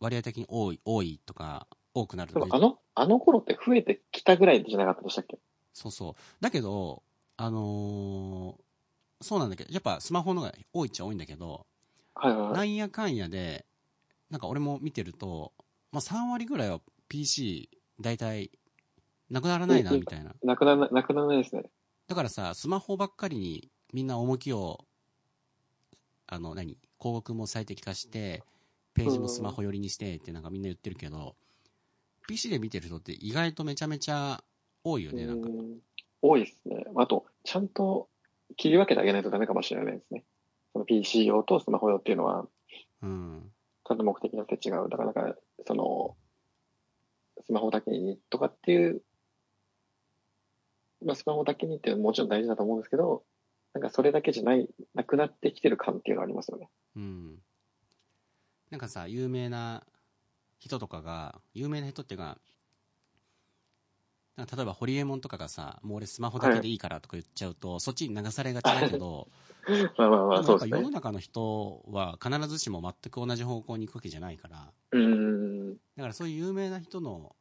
[0.00, 5.38] 割合的に多い、多いとか、多くなるとあの、あの頃って増えてきたぐらいじゃなかったでしたっけ？
[5.72, 6.14] そうそう。
[6.40, 7.02] だけど、
[7.36, 8.64] あのー
[9.20, 11.66] そうなんだけど、やっぱスマホの方が多いっちゃ多いんだけど、
[12.14, 12.52] はいはいはい。
[12.54, 13.66] なんやかんやで、
[14.30, 15.54] なんか俺も見てると、
[15.92, 18.50] まあ3割ぐらいは PC、だいたい、
[19.30, 20.34] なくならないな、みたいな。
[20.42, 21.64] なくならない、なくならないですね。
[22.06, 24.84] だからさ、スマホばっかりにみんな重きを、
[26.26, 28.42] あの、何広告も最適化して、
[28.94, 31.36] ページもスマホ寄りにしてってなんかみんな言ってるけど、
[32.26, 34.42] PC で見てる人って意外とめちゃめちゃ
[34.84, 35.48] 多いよね、なんか。
[35.48, 35.78] うん
[36.22, 36.84] 多いですね。
[36.96, 38.08] あと、ちゃんと
[38.56, 40.24] 切り分けてあげないとダメかもしれないですね。
[40.72, 42.46] その PC 用とスマホ用っていうのは、
[43.02, 43.52] うん。
[43.86, 44.88] ちゃんと目的によって違う。
[44.88, 46.16] だから、なんか、その、
[47.44, 49.02] スマホだけにとかっていう、
[51.04, 53.22] まあ、スマホだけにっていうのももちろん大事だと思うんですけど、
[53.74, 56.68] なんかそれだけじゃない、なくなってきてる感っていうのはありますよね。
[56.96, 57.38] うん。
[58.70, 59.84] なんかさ、有名な
[60.58, 62.38] 人とかが、有名な人っていうか、
[64.36, 69.28] 例えば、ホリエモンとかがさ、もう俺スマホだけでいいからとか言っちゃうと、そっちに流されがちだけど、
[69.98, 70.78] まあまあまあ、そうですね。
[70.78, 75.37] 世の中の人は必ずしも全く同じ方向に行くわけじゃないから、うーん。
[75.96, 77.34] だからそういう有名な人の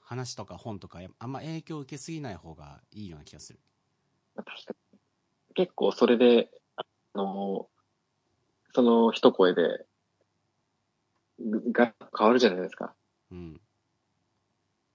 [0.00, 3.60] 話とか本とか、あんま影響を受けすぎない方がいいような気がする。
[4.34, 4.54] 確か
[4.92, 4.98] に。
[5.54, 7.68] 結構それで、あの、
[8.74, 9.84] その一声で、
[11.38, 12.94] ぐが変わるじゃないですか。
[13.30, 13.60] うん。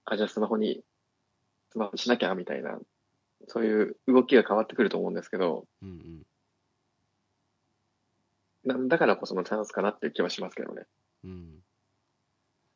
[0.04, 0.82] あ、じゃあスマホに、
[1.70, 2.78] スマホにしなきゃ、みたいな、
[3.46, 6.26] そういう動きが変わってくると思うんですけど、うんうん。
[8.64, 10.86] なだからこそのチャンスかなっていう気はしますけどね。
[11.24, 11.63] うん。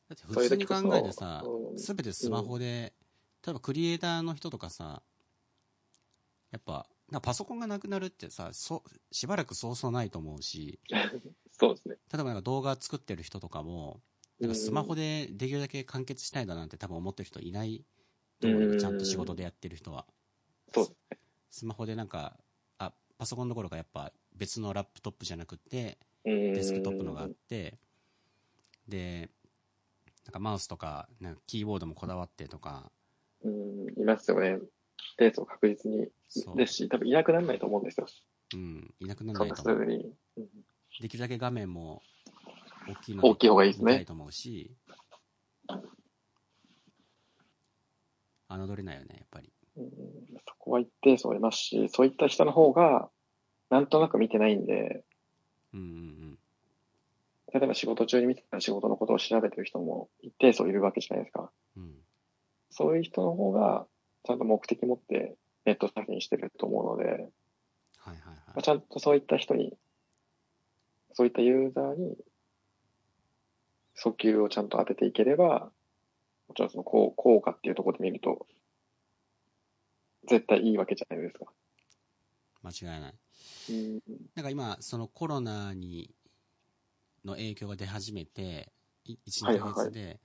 [0.08, 2.92] だって普通に考えてさう、んすべてスマホで、
[3.46, 5.02] 例えばクリエイターの人とかさ、
[6.50, 10.78] やっぱ、なパソコンがなくなるってさ、そしばらくそうそうないと思うし、
[11.50, 11.96] そうですね。
[12.12, 14.00] 例えばなんか動画作ってる人とかも、
[14.40, 17.84] なんかスマホでできるだけ完結したいだなんて多分思ってる人いない
[18.40, 20.06] と思うようんちゃんと仕事でやってる人は。
[20.72, 21.18] そうですね。
[21.50, 22.38] スマホでなんか、
[22.78, 27.78] あ、パソコンどころかやっぱ別のラップトップじゃなくて、デデスクトップのがあって、
[28.86, 29.30] で、
[30.28, 32.92] なんかマウスとか、なんかキーボードもこだわってとか、
[33.42, 34.58] うん、いますよね。
[35.16, 36.08] デート確実に
[36.54, 38.06] ですし、多分いなくならないと思うんですよ。
[38.52, 39.86] うん、いなくならそなんいと思う。
[39.86, 40.12] に。
[40.36, 40.46] うん
[41.00, 42.02] できるだけ画面も
[42.88, 44.04] 大きいの大きい方がいいですね。
[44.04, 44.74] と思うし、
[48.48, 49.52] 侮れないよね、やっぱり。
[49.76, 49.88] うん
[50.46, 53.08] そこは一定数いますし、そういった人の方が、
[53.70, 55.04] なんとなく見てないんで、
[55.72, 56.38] うんうん
[57.52, 61.50] 例えば仕事中に見てた仕事のことを調べてる人も一定数いるわけじゃないですか。
[61.76, 61.82] うん。
[61.84, 61.94] うん。
[62.70, 63.86] そういう人の方が、
[64.24, 68.62] ちゃんと目的持ってネットサーフィンしてると思うので、はいはいまあ、はい。
[68.62, 69.76] ちゃんとそういった人に、
[71.14, 72.16] そういったユーザーに、
[73.96, 75.70] 訴求をちゃんと当てていければ、
[76.48, 78.46] もちろんその効効果っていうところで見ると、
[80.28, 81.46] 絶対いいわけじゃないですか。
[82.62, 83.14] 間違いない。
[83.70, 84.00] うん。
[84.34, 86.10] なんか今、そのコロナに、
[87.24, 88.72] の影響が出始めて、
[89.04, 90.20] い1、2はいはいで、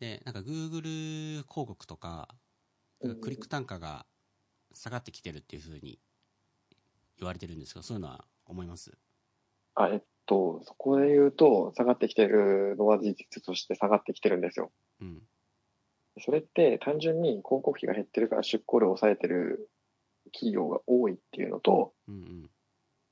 [0.00, 2.36] で、なんか Google 広告とか、
[3.04, 4.06] かクリック単価が
[4.74, 6.00] 下がってきてるっていうふうに
[7.18, 8.92] 言われてるんですけど、そういうのは思います？
[9.74, 14.72] あ、えっと、そこで言うと、下がってきてるのは事実として下がってきてるんですよ。
[15.00, 15.28] うん。
[16.20, 19.70] それって単純に広告費が減ってるから出向量を抑えてる
[20.32, 22.50] 企業が多いっていうのと、うんうん。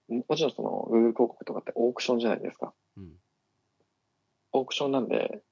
[0.08, 2.74] ももちろんその Google 広告とかってオークションじゃないですか。
[4.52, 4.60] うん。
[4.60, 5.42] オークションなんで、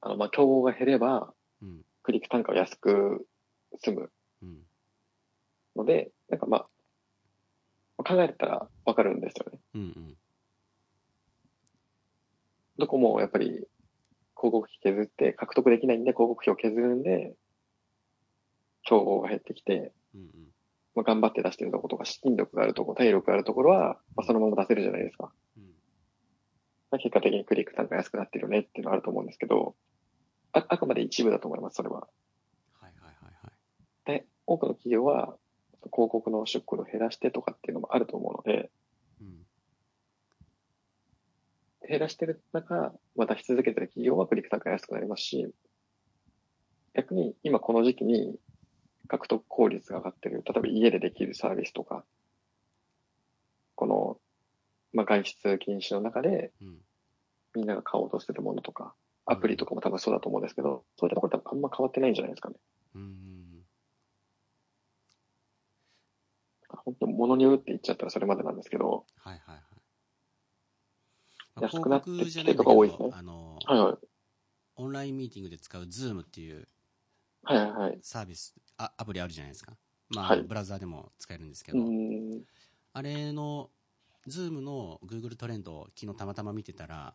[0.00, 1.80] あの、まあ、競合が減れば、うん。
[2.02, 3.26] クリック単価を安く
[3.78, 4.10] 済む
[4.42, 4.58] うん。
[5.76, 6.66] ので、なんかま
[7.98, 9.58] あ、考えたらわかるんですよね。
[9.74, 10.16] うんうん。
[12.78, 13.66] どこもやっぱり広
[14.36, 17.34] 告費削って獲得できないんで広告費を削るんで、
[18.84, 20.28] 競合が減ってきて、うんうん。
[20.94, 25.30] まあ、頑張って出してるところとか、資金力があるところ、体力があるところは、まあ、そのまま出せるじゃないですか。
[25.56, 25.69] うん。
[26.90, 29.74] まあ結果的にクリック単価安くなってるよねっていうのはあると思うんですけど、
[30.52, 32.08] あ、あくまで一部だと思います、それは。
[32.80, 34.18] はいはいはいはい。
[34.18, 35.36] で、多くの企業は、
[35.92, 38.70] 広告の出庫を減らしてとかっていうのもあると思うので、
[39.20, 39.46] うん。
[41.88, 45.52] 減らしてる中、また出し続けてる企業はクリック単価安くなりますし、
[46.94, 48.36] 逆に今この時期に
[49.08, 52.04] 獲得効率が上がってる、例えば家でできるサービスとか、
[54.92, 56.78] まあ、外出禁止の中でうん。
[57.54, 58.94] みんなが買おうとしてるものとか、
[59.26, 62.56] アプリとかも多分そうだと思うんですけど、そういったところ多分あんま変わってないんじゃないですかね。
[62.94, 63.40] うんうん
[66.84, 69.60] 本当物によるって言っちゃったらそれまでなんですけど、はいはいはい。
[71.56, 73.96] まあ安くなってきてとか多いですねあの、はいはい。
[74.76, 76.68] オンラインミーティングで使う Zoom っていう
[77.42, 77.98] はいはいはい。
[78.02, 79.72] サービス、あアプリあるじゃないですか。
[80.10, 81.84] まあ、はいブラウザーでも使えるんですけうど。
[82.92, 83.70] あれの、
[84.30, 87.14] Zoom の Google トレンドを昨日たまたま見てたら、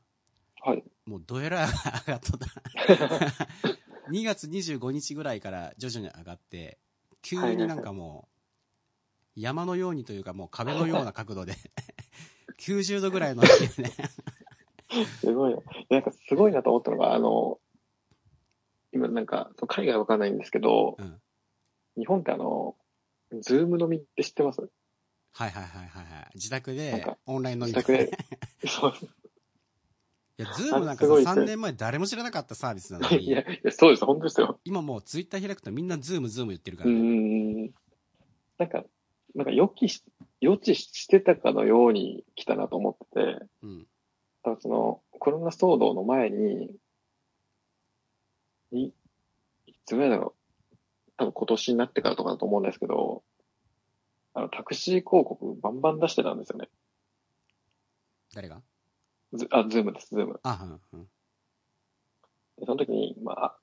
[0.62, 0.84] はい。
[1.06, 3.48] もうどえらい上がっとった。
[4.12, 6.80] 2月25日ぐらいから徐々に上がって、
[7.22, 8.30] 急になんかも
[9.36, 11.56] う、山のようにというかもう壁のような角度で、
[12.60, 13.48] 90度ぐらいのね、
[15.20, 15.62] すごいな。
[15.90, 17.60] なんかすごいなと思ったのが、あの、
[18.92, 21.22] 今なんか、海外わかんないんですけど、うん
[21.98, 22.76] 日本ってあの、
[23.40, 24.70] Zoom飲みって知ってます？
[25.38, 26.32] はいはいはいはいはい。
[26.36, 28.10] 自宅でオンライン飲み自宅で。
[28.66, 28.94] そう。
[30.38, 34.60] いや、 Zoomなんかさ、あすごいですね3年前誰も知らなかったサービスなのいや、に、いやそうです、本当ですよ。
[34.64, 36.96] 今もう Twitter開くとみんな ZoomZoom 言ってるからね。
[36.98, 37.74] ん。
[38.58, 38.86] なんか、
[39.34, 40.04] なんか予期し、
[40.40, 43.88] 予知してたかのように来たなと思ってて、うん。
[44.44, 46.74] 多分その、コロナ騒動の前に、
[48.72, 48.94] い、
[49.68, 50.34] いつぐらいだろ
[50.72, 50.76] う。
[51.18, 53.24] 多分今年になってからとかだと思うんですけど、
[54.38, 56.68] あの、タクシー広告バンバン出してたんですよね。
[58.34, 58.62] 誰が？
[59.34, 60.40] ズあ、 Zoomです、 Zoom。
[60.44, 60.60] あ、
[60.94, 61.10] うん、うん。
[62.58, 63.60] でその時に、まあ、あ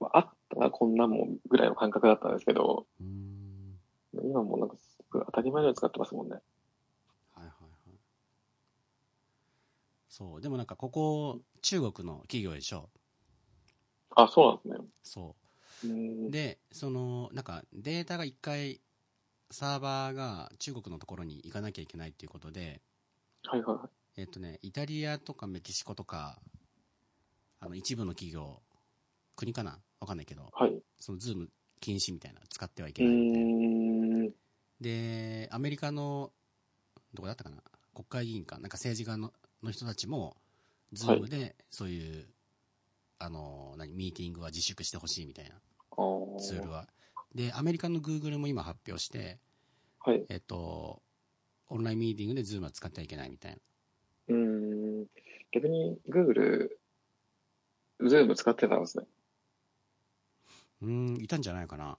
[0.00, 3.78] まあ、あったな、こんなんもんぐらいの感覚だったんですけど、うーん。
[4.24, 6.34] 今もうなんかすごい当たり前のように使ってますもんね。
[7.34, 7.46] はいはい
[7.90, 7.98] はい。
[10.08, 10.40] そう。
[10.40, 12.88] でもなんかここ、中国の企業でしょ？
[14.16, 14.88] あ、そうなんですね。
[15.02, 15.36] そ
[15.84, 15.90] うー
[16.24, 16.30] んう。
[16.30, 18.80] で、その、なんかデータが一回、
[19.50, 22.80] サーバーが中国のところに行かなきゃいけないっていうことで、
[23.44, 23.88] はいはいはい。
[24.20, 26.38] えっとね、イタリアとかメキシコとか、
[27.60, 28.60] あの、一部の企業、
[29.36, 29.78] 国かな？
[30.00, 30.82] わかんないけど、はい。
[30.98, 31.48] そのズーム
[31.80, 34.34] 禁止みたいな、使ってはいけうないん。
[34.80, 36.32] で、アメリカの、
[37.14, 37.62] どこだったかな？
[37.94, 39.32] 国会議員か、なんか政治家の
[39.62, 40.36] の人たちも、
[40.92, 42.26] Zoomで、そういう、
[43.18, 45.60] あの、何、ミーティングは自粛してほしいみたいな、
[46.38, 46.86] ツールは。
[47.34, 49.38] で、アメリカの Google も今発表して、
[50.00, 50.24] はい。
[50.28, 51.02] えっと、
[51.68, 53.58] オンラインミーティングで Zoomは使ってはいけないみたいな。
[54.28, 55.06] うーん。
[55.52, 56.68] 逆に、Google、
[58.06, 59.04] Zoom使ってたんですね。
[60.82, 61.98] うーん、いたんじゃないかな。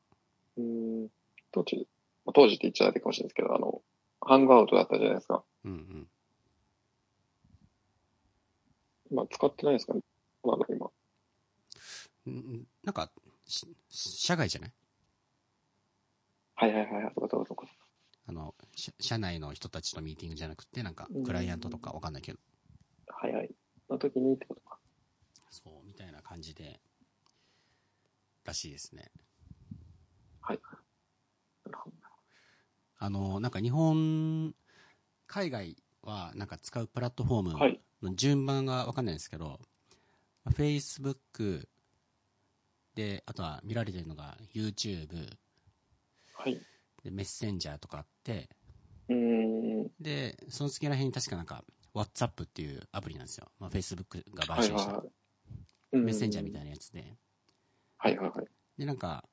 [0.57, 1.09] うーん。
[1.51, 1.87] 当時、
[2.25, 3.81] まあ当時って言っちゃあれかもしれないですけど、あの、
[4.21, 5.43] ハングアウトだったじゃないですか。
[5.65, 6.07] うんうん。
[9.11, 10.01] 今使ってないですかね
[10.43, 10.89] まだ今。
[12.27, 13.09] うんなんか、
[13.47, 14.71] し社外じゃない？
[16.59, 17.13] はいはいはいはい。
[17.15, 17.67] そうかそうかそうか。
[18.27, 22.39] あの、社社内の人たちとミーティングじゃなくて、なんかうん、クライアントとかわかんないけど、
[23.07, 23.49] はいはい。
[23.89, 24.77] の時にってことか。
[25.49, 26.81] そう、みたいな感じで、
[28.43, 29.09] らしいですね。
[30.41, 30.59] はい。
[31.65, 31.95] なるほど
[33.01, 34.53] あの、なんか日本、
[35.27, 37.79] 海外はなんか使うプラットフォームはい。
[38.01, 39.59] の順番がわかんないんですけど、
[40.43, 41.67] まあ Facebook
[42.95, 45.37] で、あとは見られてるのが YouTube
[46.41, 46.61] はい。
[47.03, 48.49] で、メッセンジャーとかあって、
[49.09, 49.15] うー
[49.85, 49.91] ん。
[49.99, 53.51] で、その次ら辺に確かなんか WhatsApp っていうアプリなんですよ。
[53.59, 56.05] まあ、Facebook が買収したはいはいはい。
[56.05, 57.17] メッセンジャーみたいいなやつで。
[57.97, 58.45] はいはいはい。
[58.77, 59.27] で、なんか、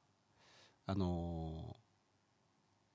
[0.86, 1.86] あのー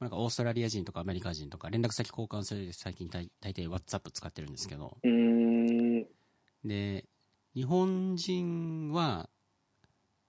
[0.01, 4.97] なんかオーストラリア人とかアメリカ人とか連絡先交換する最近大大体 WhatsApp 使ってるんですけど。
[6.65, 7.05] で、
[7.53, 9.29] 日本人は、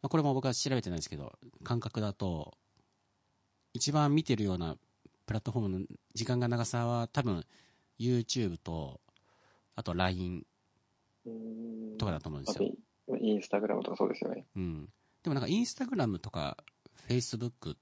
[0.03, 1.33] まあ、これも僕は調べてないんですけど、
[1.65, 2.53] 感覚だと、
[3.75, 4.77] 一番見てるような
[5.27, 7.45] プラットフォームの時間が長さは多分
[7.99, 9.01] YouTube と、
[9.77, 10.45] あと LINE
[11.99, 12.71] とかだと思うんですよ。
[13.21, 14.45] インスタグラムとかそうですよね。
[14.57, 14.89] うん。
[15.23, 16.57] でもなんかインスタグラムとか
[17.09, 17.77] Facebook、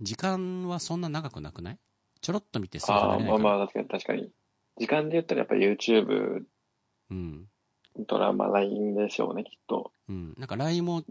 [0.00, 1.78] 時間はそんな長くなくない？
[2.20, 3.44] ちょろっと見てすぐああ、離れないから。
[3.44, 4.30] まあまあ、確かに確かに。
[4.78, 6.42] 時間で言ったらやっぱ YouTube
[7.10, 7.48] うん。
[8.06, 9.92] ドラマ、LINE でしょうね、きっと。
[10.08, 10.34] うん。
[10.36, 11.02] なんか LINE も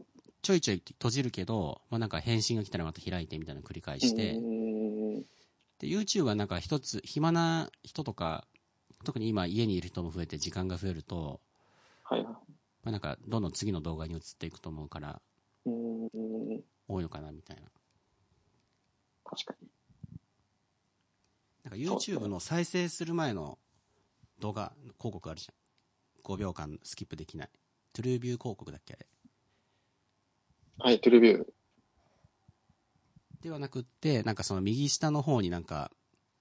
[0.46, 4.34] ちょいちょい閉じるけど、まあなんか返信が来たらまた開いてみたいなの繰り返して。
[5.80, 8.46] で、YouTube はなんか一つ、暇な人とか、
[9.04, 11.42] 特に今家にいる人も増えて時間が増えると、
[12.04, 12.28] はいはい。
[12.28, 15.20] まあなんかどんどん次の動画に移っていくと思うから。
[15.66, 17.64] 多いのかなみたいな。
[19.24, 19.68] 確かに。
[21.64, 23.58] なんか YouTube の再生する前の
[24.38, 25.54] 動画、広告あるじゃ
[26.22, 26.24] ん。
[26.24, 27.50] 5秒間スキップできない。
[27.94, 29.08] トゥルービュー広告だっけあれ。
[30.78, 31.46] はい、トゥルビュー。
[33.42, 35.92] ではなくって、なんかその右下の方になんか、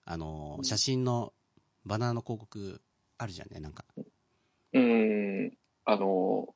[0.04, 1.32] あのー写真の
[1.84, 2.80] バナーの広告
[3.18, 3.84] あるじゃんね、なんか。
[3.96, 5.52] うーん。
[5.84, 6.54] あの、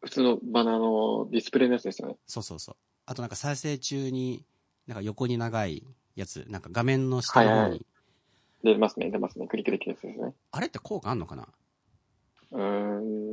[0.00, 2.16] 普通のバナーのディスプレイのやつですよね。
[2.26, 2.76] そうそうそう。
[3.06, 4.44] あとなんか再生中に、
[4.86, 7.86] なんか横に長いやつ、なんか画面の下の方に、はいはい
[8.64, 9.46] 出ますね、出ますね。
[9.46, 10.34] クリックできるやつですね。
[10.50, 11.46] あれって効果あんのかな？
[12.50, 13.27] うーん。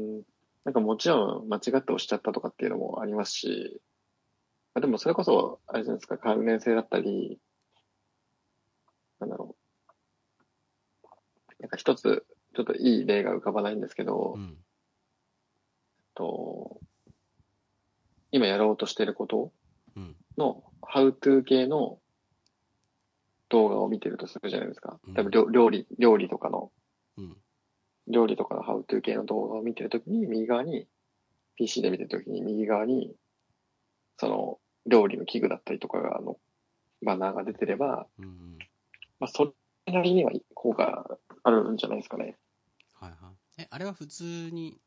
[0.66, 3.82] なんかもちろん間違って押しちゃったとかっていうのもありますし、
[4.74, 7.40] まあでもそれこそ、あれじゃないですか、関連性だったり、
[9.20, 9.66] なんだろう。
[11.62, 12.26] なんか一つ、
[12.56, 14.58] ちょっといい例が浮かばないんですけど、うん。
[16.16, 16.80] と
[18.32, 19.52] 今やろうとしてること
[19.96, 20.16] うん。
[20.38, 22.00] の、how to 系の
[23.50, 25.14] 動画を見てるとするじゃないですかうん。
[25.14, 26.70] 多分料料理、料理とかの、うん。
[28.08, 30.88] 料理とかの how to 系の動画を見てるときに、右側に、
[31.56, 33.16] PC で見てるときに、右側に、
[34.18, 36.38] その、料理の器具だったりとかが、あの、
[37.04, 38.58] バナーが出てれば、うんうん。
[39.20, 39.54] まあ、そ
[39.86, 42.38] れなりには効果あるんじゃないですかね。
[42.94, 43.62] はいはい。
[43.62, 44.80] え、あれは普通に、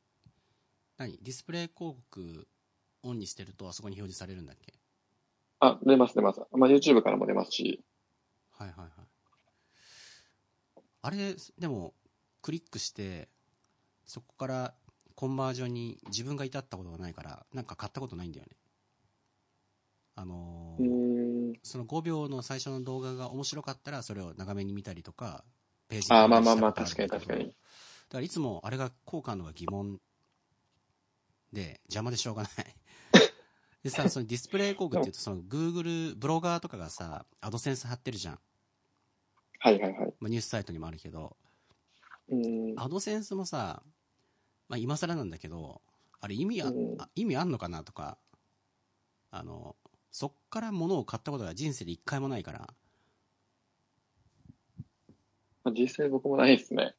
[0.97, 1.19] 何？
[1.23, 2.49] ディスプレイ広告
[3.03, 4.75] オンにしてるとあそこに表示されるんだっけ？
[5.61, 6.41] あ、出ます出ます。
[6.53, 7.85] まあ、YouTube からも出ますし、
[8.51, 8.91] はいはいはい。
[11.03, 11.95] あれ、でも、
[12.43, 13.29] クリックして、
[14.07, 14.75] そこから
[15.15, 18.57] コンバージョンに自分が至ったことがないから、なんか買ったことないんだよね。
[20.15, 21.55] あのうー。
[21.63, 25.45] その5秒の最初の動画が面白かったら、それを長めに見たりとか、
[25.89, 27.55] ページあーまあまあまあ確かに確かにだか
[28.19, 29.99] らいつもあれが効果のが疑問
[31.53, 32.53] で、邪魔でしょうがない。
[33.83, 38.41] でさ、そのディスプレイ広告って言うと、その Google、ブロガーとかがさ、アドセンス貼ってるじゃん。
[39.61, 40.15] はいはいはい。
[40.21, 41.37] まあ、ニュースサイトにもあるけど、
[42.29, 42.81] うーん。
[42.81, 43.83] アドセンスもさ、
[44.69, 45.83] まあ、今更なんだけど、
[46.21, 48.19] あれ意味あ、うんあ意味あんのかなとか、
[49.31, 49.77] あの、
[50.11, 52.75] そっから物を買ったことが人生で一回もないから、
[55.65, 56.95] まあ、実際僕もないですね。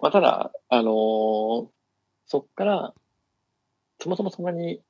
[0.00, 1.68] まあ、ただ、あのー
[2.26, 2.94] そっから、
[4.00, 4.80] そもそもそんなに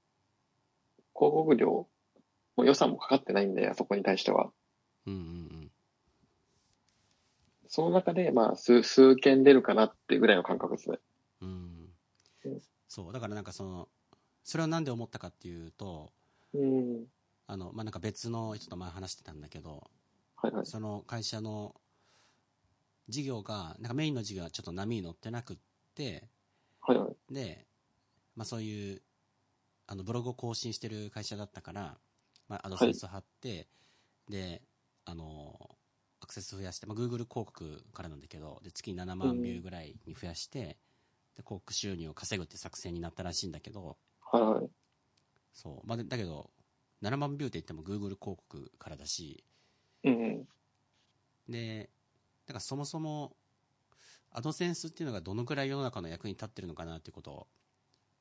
[1.15, 1.89] 広告料、も
[2.59, 4.53] う予算もかかってないんで、あそこに対しては。
[5.07, 5.54] うんうんうん。
[7.75, 11.01] その中で、まあ、数、数件出るかなってぐらいの感覚ですね。
[11.41, 11.49] うん
[12.45, 13.89] うんそう、だからなんかその、
[14.45, 16.13] それはなんで思ったかっていうと、
[16.53, 17.07] うん。
[17.49, 19.91] あの、まあ、なんか別の人と前話してたんだけど、
[20.37, 20.67] はいはい。
[20.67, 21.75] その会社の
[23.09, 25.57] 事業が、なんかメインの事業がちょっと波に乗ってなくっ
[25.97, 26.29] て、
[26.81, 27.35] はいはい。
[27.35, 27.67] で、
[28.37, 29.03] まあそういう、
[29.89, 31.99] あの、ブログを更新してる会社だったから、
[32.49, 33.67] まあ、アドセンスを貼って、
[34.29, 34.63] で、
[35.07, 35.77] あの、
[36.25, 40.79] アククセス増やして、まあ、Google 広告からなんだけど、で、月7万ビューぐらいに増やして、
[41.37, 43.99] で、広告収入を稼ぐって作戦になったらしいんだけど、
[44.33, 44.71] はいはい。
[45.53, 45.87] そう。
[45.87, 46.51] まあ、でだけど、
[47.03, 49.45] 7万ビューって言っても Google 広告からだし、
[50.05, 50.27] うんう
[51.51, 51.53] ん。
[51.53, 51.91] で、
[52.47, 53.37] だからそもそも、
[54.33, 57.47] アドセンスっていうのがどのくらい世の中の役に立ってるのかなっていうことを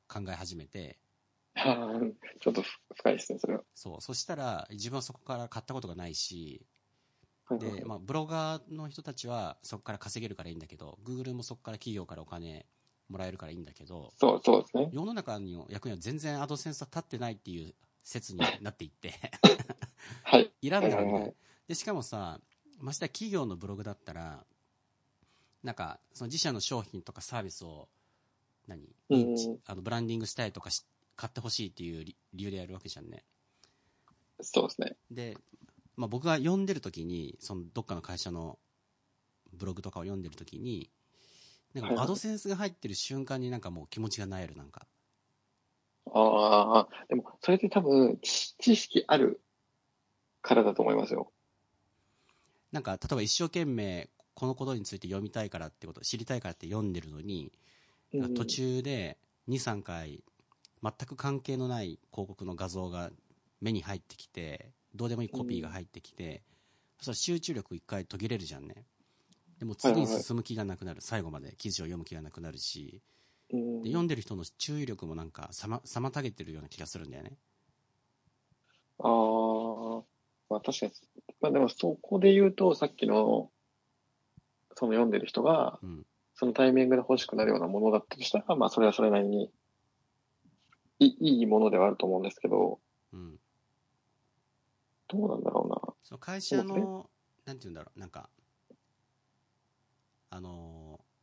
[0.08, 1.00] 考え始めて、
[1.56, 2.00] はあ
[2.40, 2.64] ちょっと
[2.96, 3.64] 深いですね、それは。
[3.74, 4.02] そう。
[4.02, 6.66] そしたら、自分はそこから買ったことがないし、
[7.46, 12.66] はいはいで、まあ、ブロガーの人たちはそこから稼げるからいいんだけど、Google もそこから企業からお金
[13.10, 14.90] もらえるからいいんだけど、そう、そうですね。
[14.92, 17.74] 世の中の役には全然アドセンスは立ってないっていう
[18.04, 19.14] 説になっていって、
[20.24, 20.52] はい。
[20.62, 21.36] いらんだろうはいはいはね。
[21.68, 22.40] で、しかもさ、
[22.80, 24.46] ましてや企業のブログだったら、
[25.64, 27.88] なんか、その自社の商品とかサービスを、
[28.68, 28.84] 何？
[29.10, 29.36] うん
[29.66, 30.86] あの、ブランディングしたいとかし、
[31.16, 33.24] 買ってほしいっていう理理由でやるわけじゃんね。
[34.42, 34.98] そうですね。
[35.10, 35.38] で、
[35.96, 38.58] まあ、僕が読んでる時に、そのどっかの会社の
[39.54, 40.90] ブログとかを読んでる時に、
[41.74, 44.88] なんかアドセンスが入ってる瞬間になんかもう気持ちがなえる、なんか。
[46.12, 49.42] ああ、でも、それって多分、知知識ある
[50.42, 51.32] からだと思いますよ。
[52.72, 57.52] なんか、例えば一生懸命このことについて読みたいからってこと、知りたいからって読んでるのに、
[58.14, 59.18] うん途中で
[59.48, 60.24] 2、3回、
[60.84, 63.10] 全く関係のない広告の画像が
[63.60, 66.44] 目に入ってきて、どうでもいいコピーが入ってきて、
[66.98, 68.86] そしたら集中力一回途切れるじゃんね。
[69.60, 71.02] でも次に進む気がなくなる。
[71.02, 73.02] 最後まで記事を読む気がなくなるし、
[73.52, 77.38] うんで読んでる人の注意力もなんかさま妨げてるような気がするんだよね。
[79.00, 80.04] ああ、
[80.50, 80.92] まあ確かに。
[81.42, 83.52] まあでもそこで言うと、さっきの、
[84.76, 86.06] その読んでる人が、うん。
[86.36, 89.52] そのタイミングで欲しくなるようなものだったとしたら、まあそれはそれなりに
[91.00, 92.80] いいいものではあると思うんですけど、
[93.12, 93.40] うん。
[95.14, 95.94] どうなんだろうな。
[96.04, 97.10] その会社の、
[97.46, 98.30] なんて言うんだろう、なんか、
[100.30, 101.14] あのー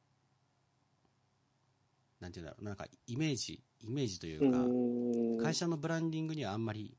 [2.21, 5.43] なんて言うんだろう、なんかイメージ、イメージといううか。
[5.43, 6.95] 会社のブランディングにはあんまり、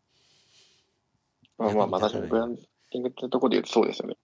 [1.58, 4.18] まあまあまあ確かにブランディングってところで言うとそうですよね。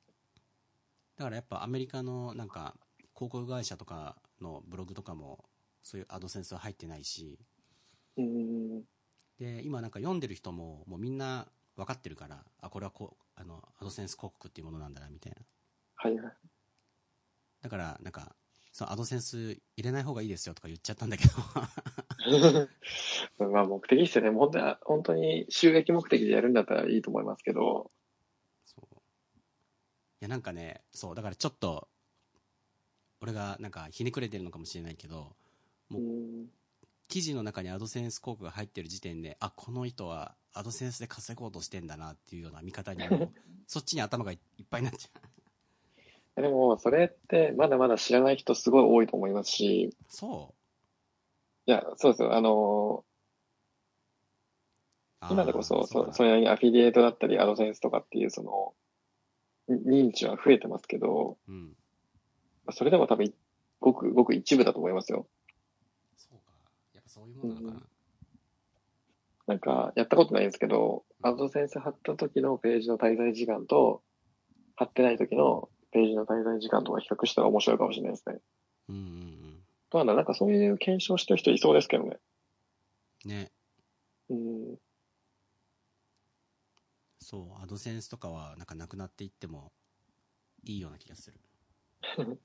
[1.17, 2.75] だからやっぱアメリカのなんか
[3.15, 5.45] 広告会社とかのブログとかも
[5.83, 7.39] そういうアドセンスは入ってないし。
[9.37, 11.47] で、今なんか読んでる人ももうみんな
[11.77, 15.37] 分かってるから、あ、これはこう、あの、アドセンス広告っていうものなんだな、みたいな。
[15.95, 16.33] はいはい。
[17.61, 18.35] だから、なんか、
[18.71, 21.33] そのアドセンス入れない方がいいですよとか言っちゃったんだけど、
[23.51, 24.29] まあ目的ですよね。
[24.31, 27.91] 本当に、本当に収益目的でやるんだったらいいと思いますけど、
[28.65, 28.95] そう。
[28.95, 28.99] い
[30.21, 31.89] や、なんかね、そう、だからちょっと、
[33.19, 35.35] 俺がなんかひねくれてるのかもしれないけど、
[35.89, 36.56] もううん
[37.07, 43.01] 記事の中にアドセンス広告が入ってる時点で、あ、この人はアドセンスで稼ごうとしてんだなっていうような見方に
[43.67, 45.19] そっちに頭がいいっぱいになっちゃ
[46.37, 46.41] う。
[46.41, 50.53] でも、それってまだまだ知らない人すごい多いと思いますし、そ
[51.65, 52.35] いや、そうですよ。
[52.35, 58.73] あの、ー今でこそ、そそれなりにアフィリエイトだったり、アドセンスとかっていう、その、
[59.69, 61.75] 認知は増えてますけど、うん。
[62.71, 63.33] それでも多分、
[63.79, 65.27] ごくごく一部だと思いますよ。
[67.17, 67.81] そういうものなのかな。
[69.47, 74.03] なんか、やったことないんですけど、アドセンス貼った時のページの滞在時間と、
[74.75, 78.39] 貼ってない時のページの滞在時間とか比較したら面白いかもしれないですね。
[78.89, 79.63] うんうんうん。
[79.91, 82.17] まだなんかそういう検証してる人いそうですけどね。
[83.25, 83.51] ね。
[84.29, 84.77] うん。
[87.19, 89.71] そう、アドセンスとかはなんかなくなっていっても
[90.63, 91.39] いいような気がする。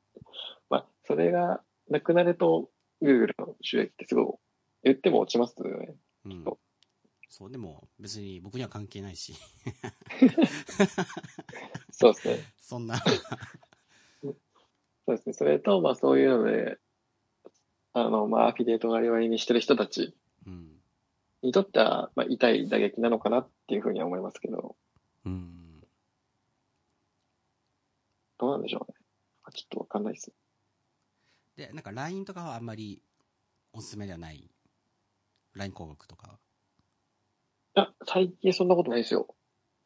[0.70, 2.70] まあ、それがなくなると、
[3.02, 4.26] Google の収益ってすごい、
[4.82, 5.94] 言っても落ちますよね。
[6.26, 6.58] うんそう。
[7.28, 9.32] そう、でも別に僕には関係ないし、
[11.90, 12.44] そうですね。
[12.58, 13.04] そんな、そ
[14.28, 14.36] う
[15.06, 15.32] ですね。
[15.32, 16.78] それと、まあそういうので、
[17.94, 20.14] あの、まあアフィリエイト割割にしてる人たち
[20.46, 20.78] うん。
[21.40, 24.76] にとっては、まあ痛い打撃なのかなっていうふうには思いますけど、
[25.24, 25.82] うん。
[28.38, 28.98] どうなんでしょうね。
[29.54, 30.32] ちょっとわかんないです。
[31.56, 33.00] で、なんか LINE とかはあんまり
[33.72, 34.50] おすすめではない。
[35.54, 36.38] LINE 広告とかは。
[37.74, 39.34] いや、最近そんなことないですよ。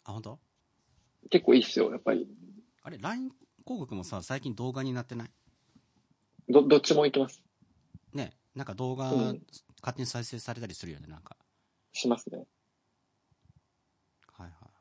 [0.05, 0.39] あ、本当？
[1.31, 2.29] 結構いいっすよ、やっぱり。
[2.83, 3.31] あれ、LINE
[3.65, 5.31] 広告もさ、最近動画になってない？
[6.49, 7.43] ど、どっちもいけます。
[8.13, 8.33] ね。
[8.55, 9.41] なんか動画、うん
[9.83, 11.37] 勝手に再生されたりするよね、なんか。
[11.93, 12.39] しますね。
[12.39, 12.47] はい
[14.43, 14.73] はいはい。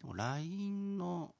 [0.00, 1.34] でも LINE の、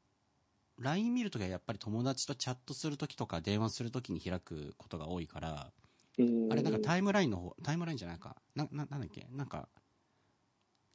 [0.79, 5.82] LINE 見るときはやっぱり友達とチャットするときとか電話するときに開くことが多いから、うん。
[6.51, 8.37] あれなんかタイムラインの方、タイムラインじゃないか。
[8.55, 9.27] な、な、なんだっけ？
[9.31, 9.69] なんか、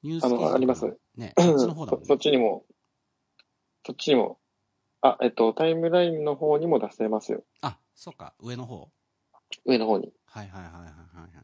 [0.03, 2.21] ニュースあのありますね、そっちの方だもんそそっね。
[2.21, 2.65] ちにも
[3.85, 4.39] そっちにも、
[5.01, 7.43] あ、えっと、タイムラインの方にも出せますよ。
[7.61, 8.91] あ、そうか、上の方。
[9.65, 10.11] 上の方に。
[10.25, 10.87] はいはいはいはいは
[11.31, 11.43] いはい。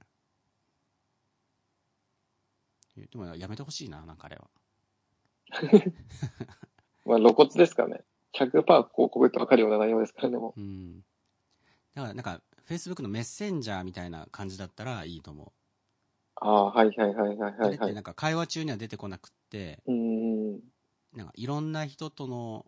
[2.98, 4.50] えでもやめてほしいな、なんかあれは。
[7.06, 8.04] まあ、露骨ですからね。
[8.34, 11.02] 100%広告ってわかるような内容ですからね、もうん。
[11.94, 15.48] だからなんか、Facebook のメッセンジャーみたいな感じだったらいいと思う。
[15.48, 15.52] う。
[16.36, 17.90] ああ、はいはいはいはいあれっはいはい。
[17.90, 20.60] てなんか会話中には出てこなくって、うーん。
[21.14, 22.66] なんかいろんな人との、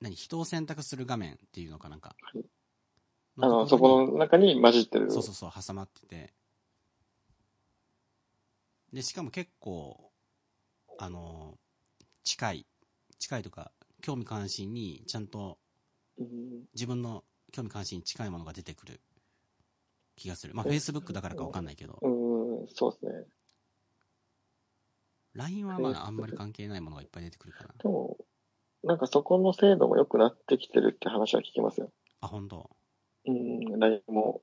[0.00, 2.14] 何、人を選択する画面っていうのかなんか。
[2.20, 2.44] はい
[3.40, 5.10] あの、そこの中に混じってる。
[5.12, 6.34] そうそうそう、挟まってて。
[8.92, 10.10] で、しかも結構、
[10.98, 11.56] あの、
[12.24, 12.66] 近い、
[13.18, 13.70] 近いとか、
[14.02, 15.58] 興味関心にちゃんと
[16.18, 19.00] うん自分の興味関心に近いものが出てくる
[20.16, 20.54] 気がする。
[20.54, 23.26] まあ、Facebook だからかわかんないけど、うーん、そうですね。
[25.34, 27.74] LINE はまあ、あんまり関係ないものがいっぱい出てくるかな。
[27.78, 28.16] でも、
[28.82, 31.92] なんかそこの精度も良くなってきてるって話は聞きますよ。
[32.20, 32.70] あ、本当？
[33.26, 34.40] うん、LINE も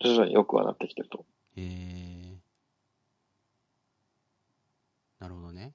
[0.00, 1.26] 徐々に良くはなってきてると。
[1.56, 2.38] へえ。
[5.20, 5.74] なるほどね。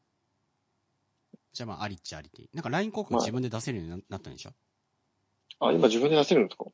[1.53, 2.49] じゃあまあ、ありっちゃありって。
[2.53, 4.49] なんか LINE 広告自分で出せるようにななったんでしょ？
[4.49, 4.53] あ、
[5.72, 6.66] 今自分で出せるんですか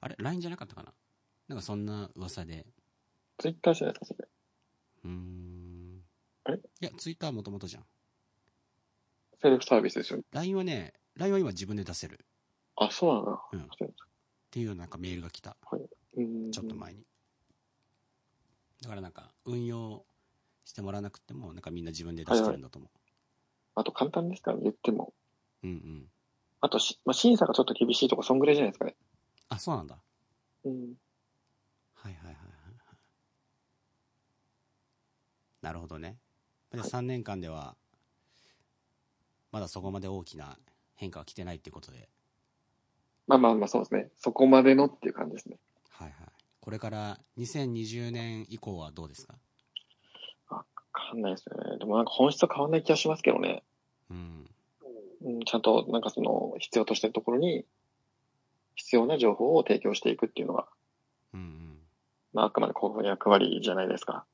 [0.00, 0.92] あれ ?LINE じゃなかったかな？
[1.48, 2.66] なんかそんな噂で。
[3.38, 4.28] ?Twitter じゃないですか、それ。
[5.04, 6.02] うーん。
[6.44, 6.58] あれ？
[6.58, 7.84] いや、Twitter はもともとじゃん。
[9.40, 10.24] セルフサービスですよね。
[10.32, 12.24] LINE はね、LINE は今自分で出せる。
[12.76, 13.42] あ、そうなんだ。
[13.52, 13.60] うん。
[13.60, 13.66] っ
[14.50, 15.56] ていうなんかメールが来た。
[16.16, 16.50] うん。
[16.50, 17.04] ちょっと前に。
[18.82, 20.04] だからなんか、運用
[20.64, 22.88] してもらわなくても、なんかみんな自分で出してるんだと思
[23.74, 25.12] あと簡単ですからね、言っても。
[25.62, 25.66] う。
[25.68, 26.08] うんうん。
[26.62, 28.94] あとし、まあ、審査がちょっと厳しいとか、そんぐらいじゃないですかね。
[29.48, 29.98] あ、そうなんだ。
[30.64, 30.94] うん。
[31.94, 32.96] はいはいはいはいはい。
[35.60, 36.18] なるほどね。
[36.70, 37.76] はい3年間では、
[39.50, 40.56] まだそこまで大きな
[40.94, 42.08] 変化は来てないっていうことで、
[43.26, 44.08] まあまあまあ、そうですね。
[44.16, 45.58] そこまでのっていう感じですね。
[45.90, 46.28] はいはい。
[46.60, 49.34] これから2020年以降はどうですか？
[50.48, 51.78] わかんないですよね。
[51.78, 53.62] でもなんか本質は変わんない気がしますけどね。
[54.10, 54.50] うん。
[55.24, 57.64] うん、ちゃんとなんかその必要としてるところに
[58.74, 60.66] 必要な情報を提供していくっていうのが、
[61.34, 61.78] うんうん。
[62.32, 64.24] まああくまでこの役割じゃないですか。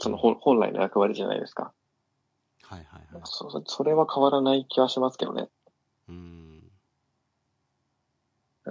[0.00, 1.72] その本本来の役割じゃないですか。
[2.62, 3.22] はいはいはい。
[3.24, 5.48] そそれは変わらない気はしますけどね。
[6.08, 6.62] うん。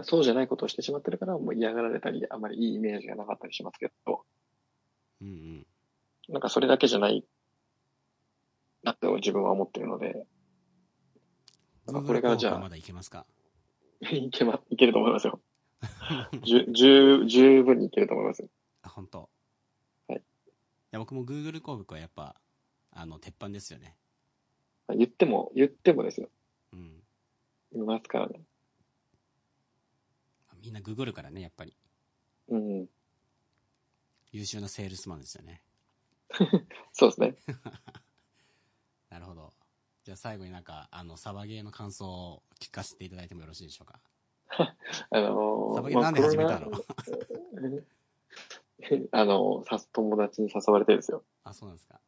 [0.03, 4.21] そうじゃないことをしてしまってるから、もう嫌がられたり、あまりいいイメージがなかったりしますけど、
[5.21, 5.67] うんうん。
[6.29, 7.25] なんかそれだけじゃない
[8.83, 10.25] なって自分は思ってるので、
[11.87, 13.25] これからじゃあまだいけますか？
[14.01, 15.39] いけま、いけると思いますよ。
[16.43, 18.49] じゅ、十、十分にいけると思いますよ。
[18.83, 19.29] あ、本当。
[20.07, 20.21] はいい
[20.91, 22.39] や、僕も Google 広告はやっぱ、
[22.91, 23.97] あの、鉄板ですよね。
[24.89, 26.29] 言っても、言ってもですよ。
[26.73, 27.03] うん。
[27.73, 28.41] いますからね。
[30.61, 31.75] みんなググるからね、やっぱり。
[32.47, 32.89] うん。
[34.31, 35.61] 優秀なセールスマンですよね。
[36.93, 37.35] そうですね。
[39.09, 39.46] なるほど。
[40.07, 43.99] じゃあ最後になんか、あの、サバゲーの感想を聞かせていただいてもよろしいでしょうか？
[45.11, 46.81] あのサバゲーなんで始めたの、まあ
[49.19, 51.25] あの、さす、友達に誘われてですよ。
[51.43, 51.99] あ、そうなんですか。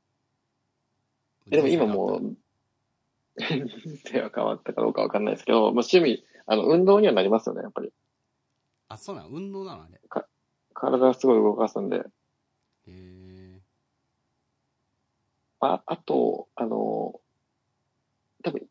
[1.51, 2.37] えでも今もう、
[3.37, 3.67] 人
[4.05, 7.91] 生は変わったかどうかわかんないですけど、まあ、趣味、あの、運動にはなりますよね、やっぱり。
[8.87, 9.27] あ、そうなの？
[9.27, 9.99] 運動なのあれ？
[10.73, 11.97] 体すごい動かすんで。
[11.97, 12.01] へ
[12.87, 13.61] え。
[15.59, 17.19] あ、あと、あの、
[18.43, 18.61] 多分、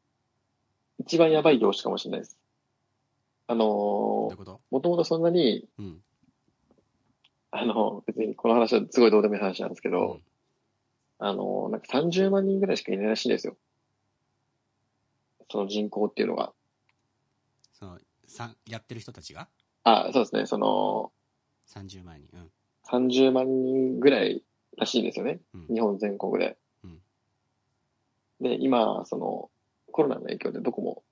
[0.98, 2.38] 一番やばい業種かもしれないです。
[3.46, 4.60] あのどういう、こと？
[4.70, 6.02] もともとそんなに、うん。
[7.50, 10.22] あの、別にこの話はすごいどうでもいい話なんですけど、うん
[11.20, 13.56] あの、なんか30万人ぐらいしかいないらしいんですよ。
[15.50, 16.52] その人口っていうのが。
[17.72, 19.48] その、さやってる人たちが？
[19.82, 21.10] あ、そうですね、その、
[21.68, 22.28] 30万人。
[22.34, 22.50] うん。
[22.88, 24.44] 30万人ぐらい
[24.76, 25.40] らしいんですよね。
[25.54, 26.56] うん日本全国で。
[26.84, 26.98] うん
[28.40, 29.50] で、今、その、
[29.98, 31.02] コロナの影響でどこも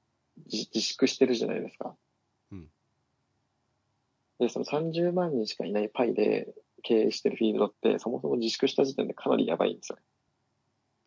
[0.46, 1.96] 自自粛してるじゃないですか。
[2.52, 2.68] うん
[4.38, 9.98] で、その30万人しかいないパイで経営してるフィールドって、そもそも自粛した時点でかなりやばいんですよ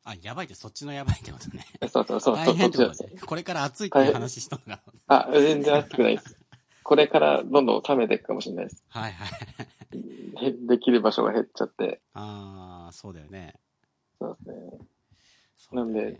[0.03, 1.63] あ、やばいってそっちのやばいってことね。
[1.79, 1.87] ね。
[1.87, 3.13] そうそうそう、大変ってことね。
[3.25, 4.81] これから暑いっていう話したのが。
[5.07, 6.37] あ、全然熱くないです。
[6.83, 8.83] これからどんどん冷めていくかもしれないです。
[8.89, 10.45] はいはい。
[10.45, 12.01] へできる場所が減っちゃって。
[12.13, 13.53] ああ、そうだよね。
[14.19, 14.89] そうですね
[15.71, 16.19] なんで、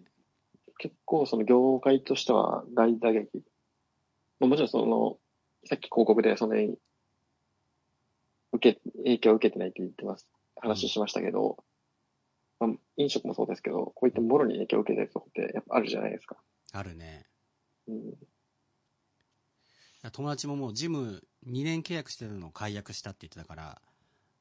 [0.79, 3.29] 結構その業界としては大打撃。
[4.39, 5.17] まあもちろんその、
[5.65, 6.55] さっき広告でその
[8.53, 10.27] 受け、影響を受けてないって言ってます。
[10.55, 11.63] 話しましたけど、
[12.59, 16.37] まあ、飲食もそうですけど、こういったもろに影響を受けてるとこってやっぱあるじゃないですか。
[16.71, 17.25] あるね。
[17.87, 18.13] うん。
[20.11, 23.81] 友達ももうジム2年契約してるのを解約したって言ってたから、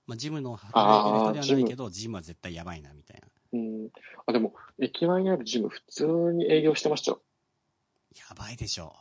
[0.06, 3.28] まあ、ジムの働いてる人ではないけど、ジムは絶対やばいな、みたいな。
[3.52, 3.88] うん。
[4.26, 7.22] あ、でも、駅前にあるジム普通に営業してましたよ。
[8.16, 8.94] やばいでしょ。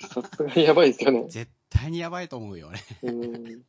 [0.00, 1.26] さすがにやばいですよね。
[1.30, 3.12] 絶対にやばいと思うよ、俺。
[3.12, 3.46] うん。
[3.48, 3.64] い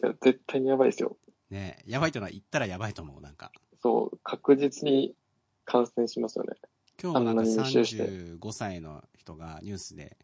[0.00, 1.16] や、絶対にやばいですよ。
[1.50, 3.52] ねやばいというのは言ったらやばいと思う、なんか。
[3.80, 5.14] そう、確実に
[5.64, 6.54] 感染しますよね。
[7.00, 10.16] 今日もなんかあんなに密集して35歳の人がニュースで、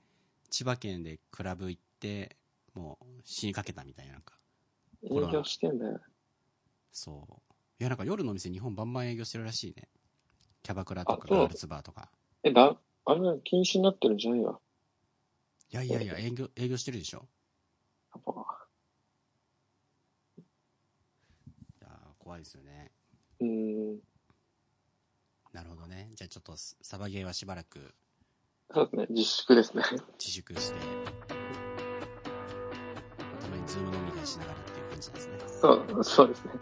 [0.51, 2.37] 千葉県でクラブ行って、
[2.75, 4.35] もう死にかけたみたいな、なんか。
[5.05, 6.01] 営業してんだよ。
[6.93, 7.44] そう。
[7.81, 9.89] いや、なんか夜の店日本バンバン営業してるらしいね。
[10.63, 12.11] キャバクラとかあそうガールズバーとか。
[12.43, 14.59] え、だ、あれ禁止になってるんじゃないわ。
[15.71, 17.27] いやいやいや、営業、営業してるでしょ。
[18.15, 18.33] やっぱ
[20.41, 20.43] い
[21.81, 22.93] やー怖いですよね。
[23.41, 23.99] うん。
[25.53, 26.11] なるほどね。
[26.15, 27.95] じゃあちょっとサバゲーはしばらく
[28.73, 29.07] そうですね。
[29.11, 29.83] 自粛ですね。
[30.19, 30.79] 自粛して、
[31.29, 31.35] た
[33.49, 35.39] まにズーム飲み会しながらっていう感じなんですね。
[35.61, 36.53] そう、そうですね。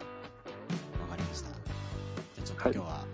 [1.33, 1.49] ました。
[1.49, 3.05] じゃあちょっと今日は、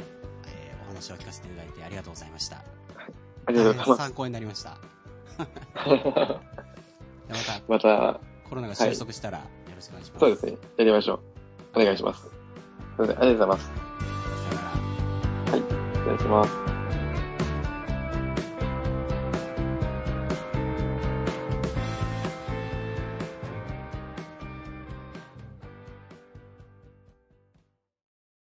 [0.47, 2.57] えーお話を聞かせていただいてありがとうございました。
[2.57, 2.63] あ
[3.51, 4.78] りがとうございま参考になりました。
[7.30, 9.43] またまた、コロナが収束したらよ
[9.76, 10.20] ろしくお願いします。
[10.20, 10.57] そうですね。
[10.78, 11.22] やりましょ
[11.76, 11.80] う。
[11.80, 12.22] お願いします。
[12.24, 12.32] すい
[12.99, 13.20] ません。
[13.22, 13.65] ありがとうございます。
[14.49, 15.78] さよなら。
[15.93, 16.68] 失礼します。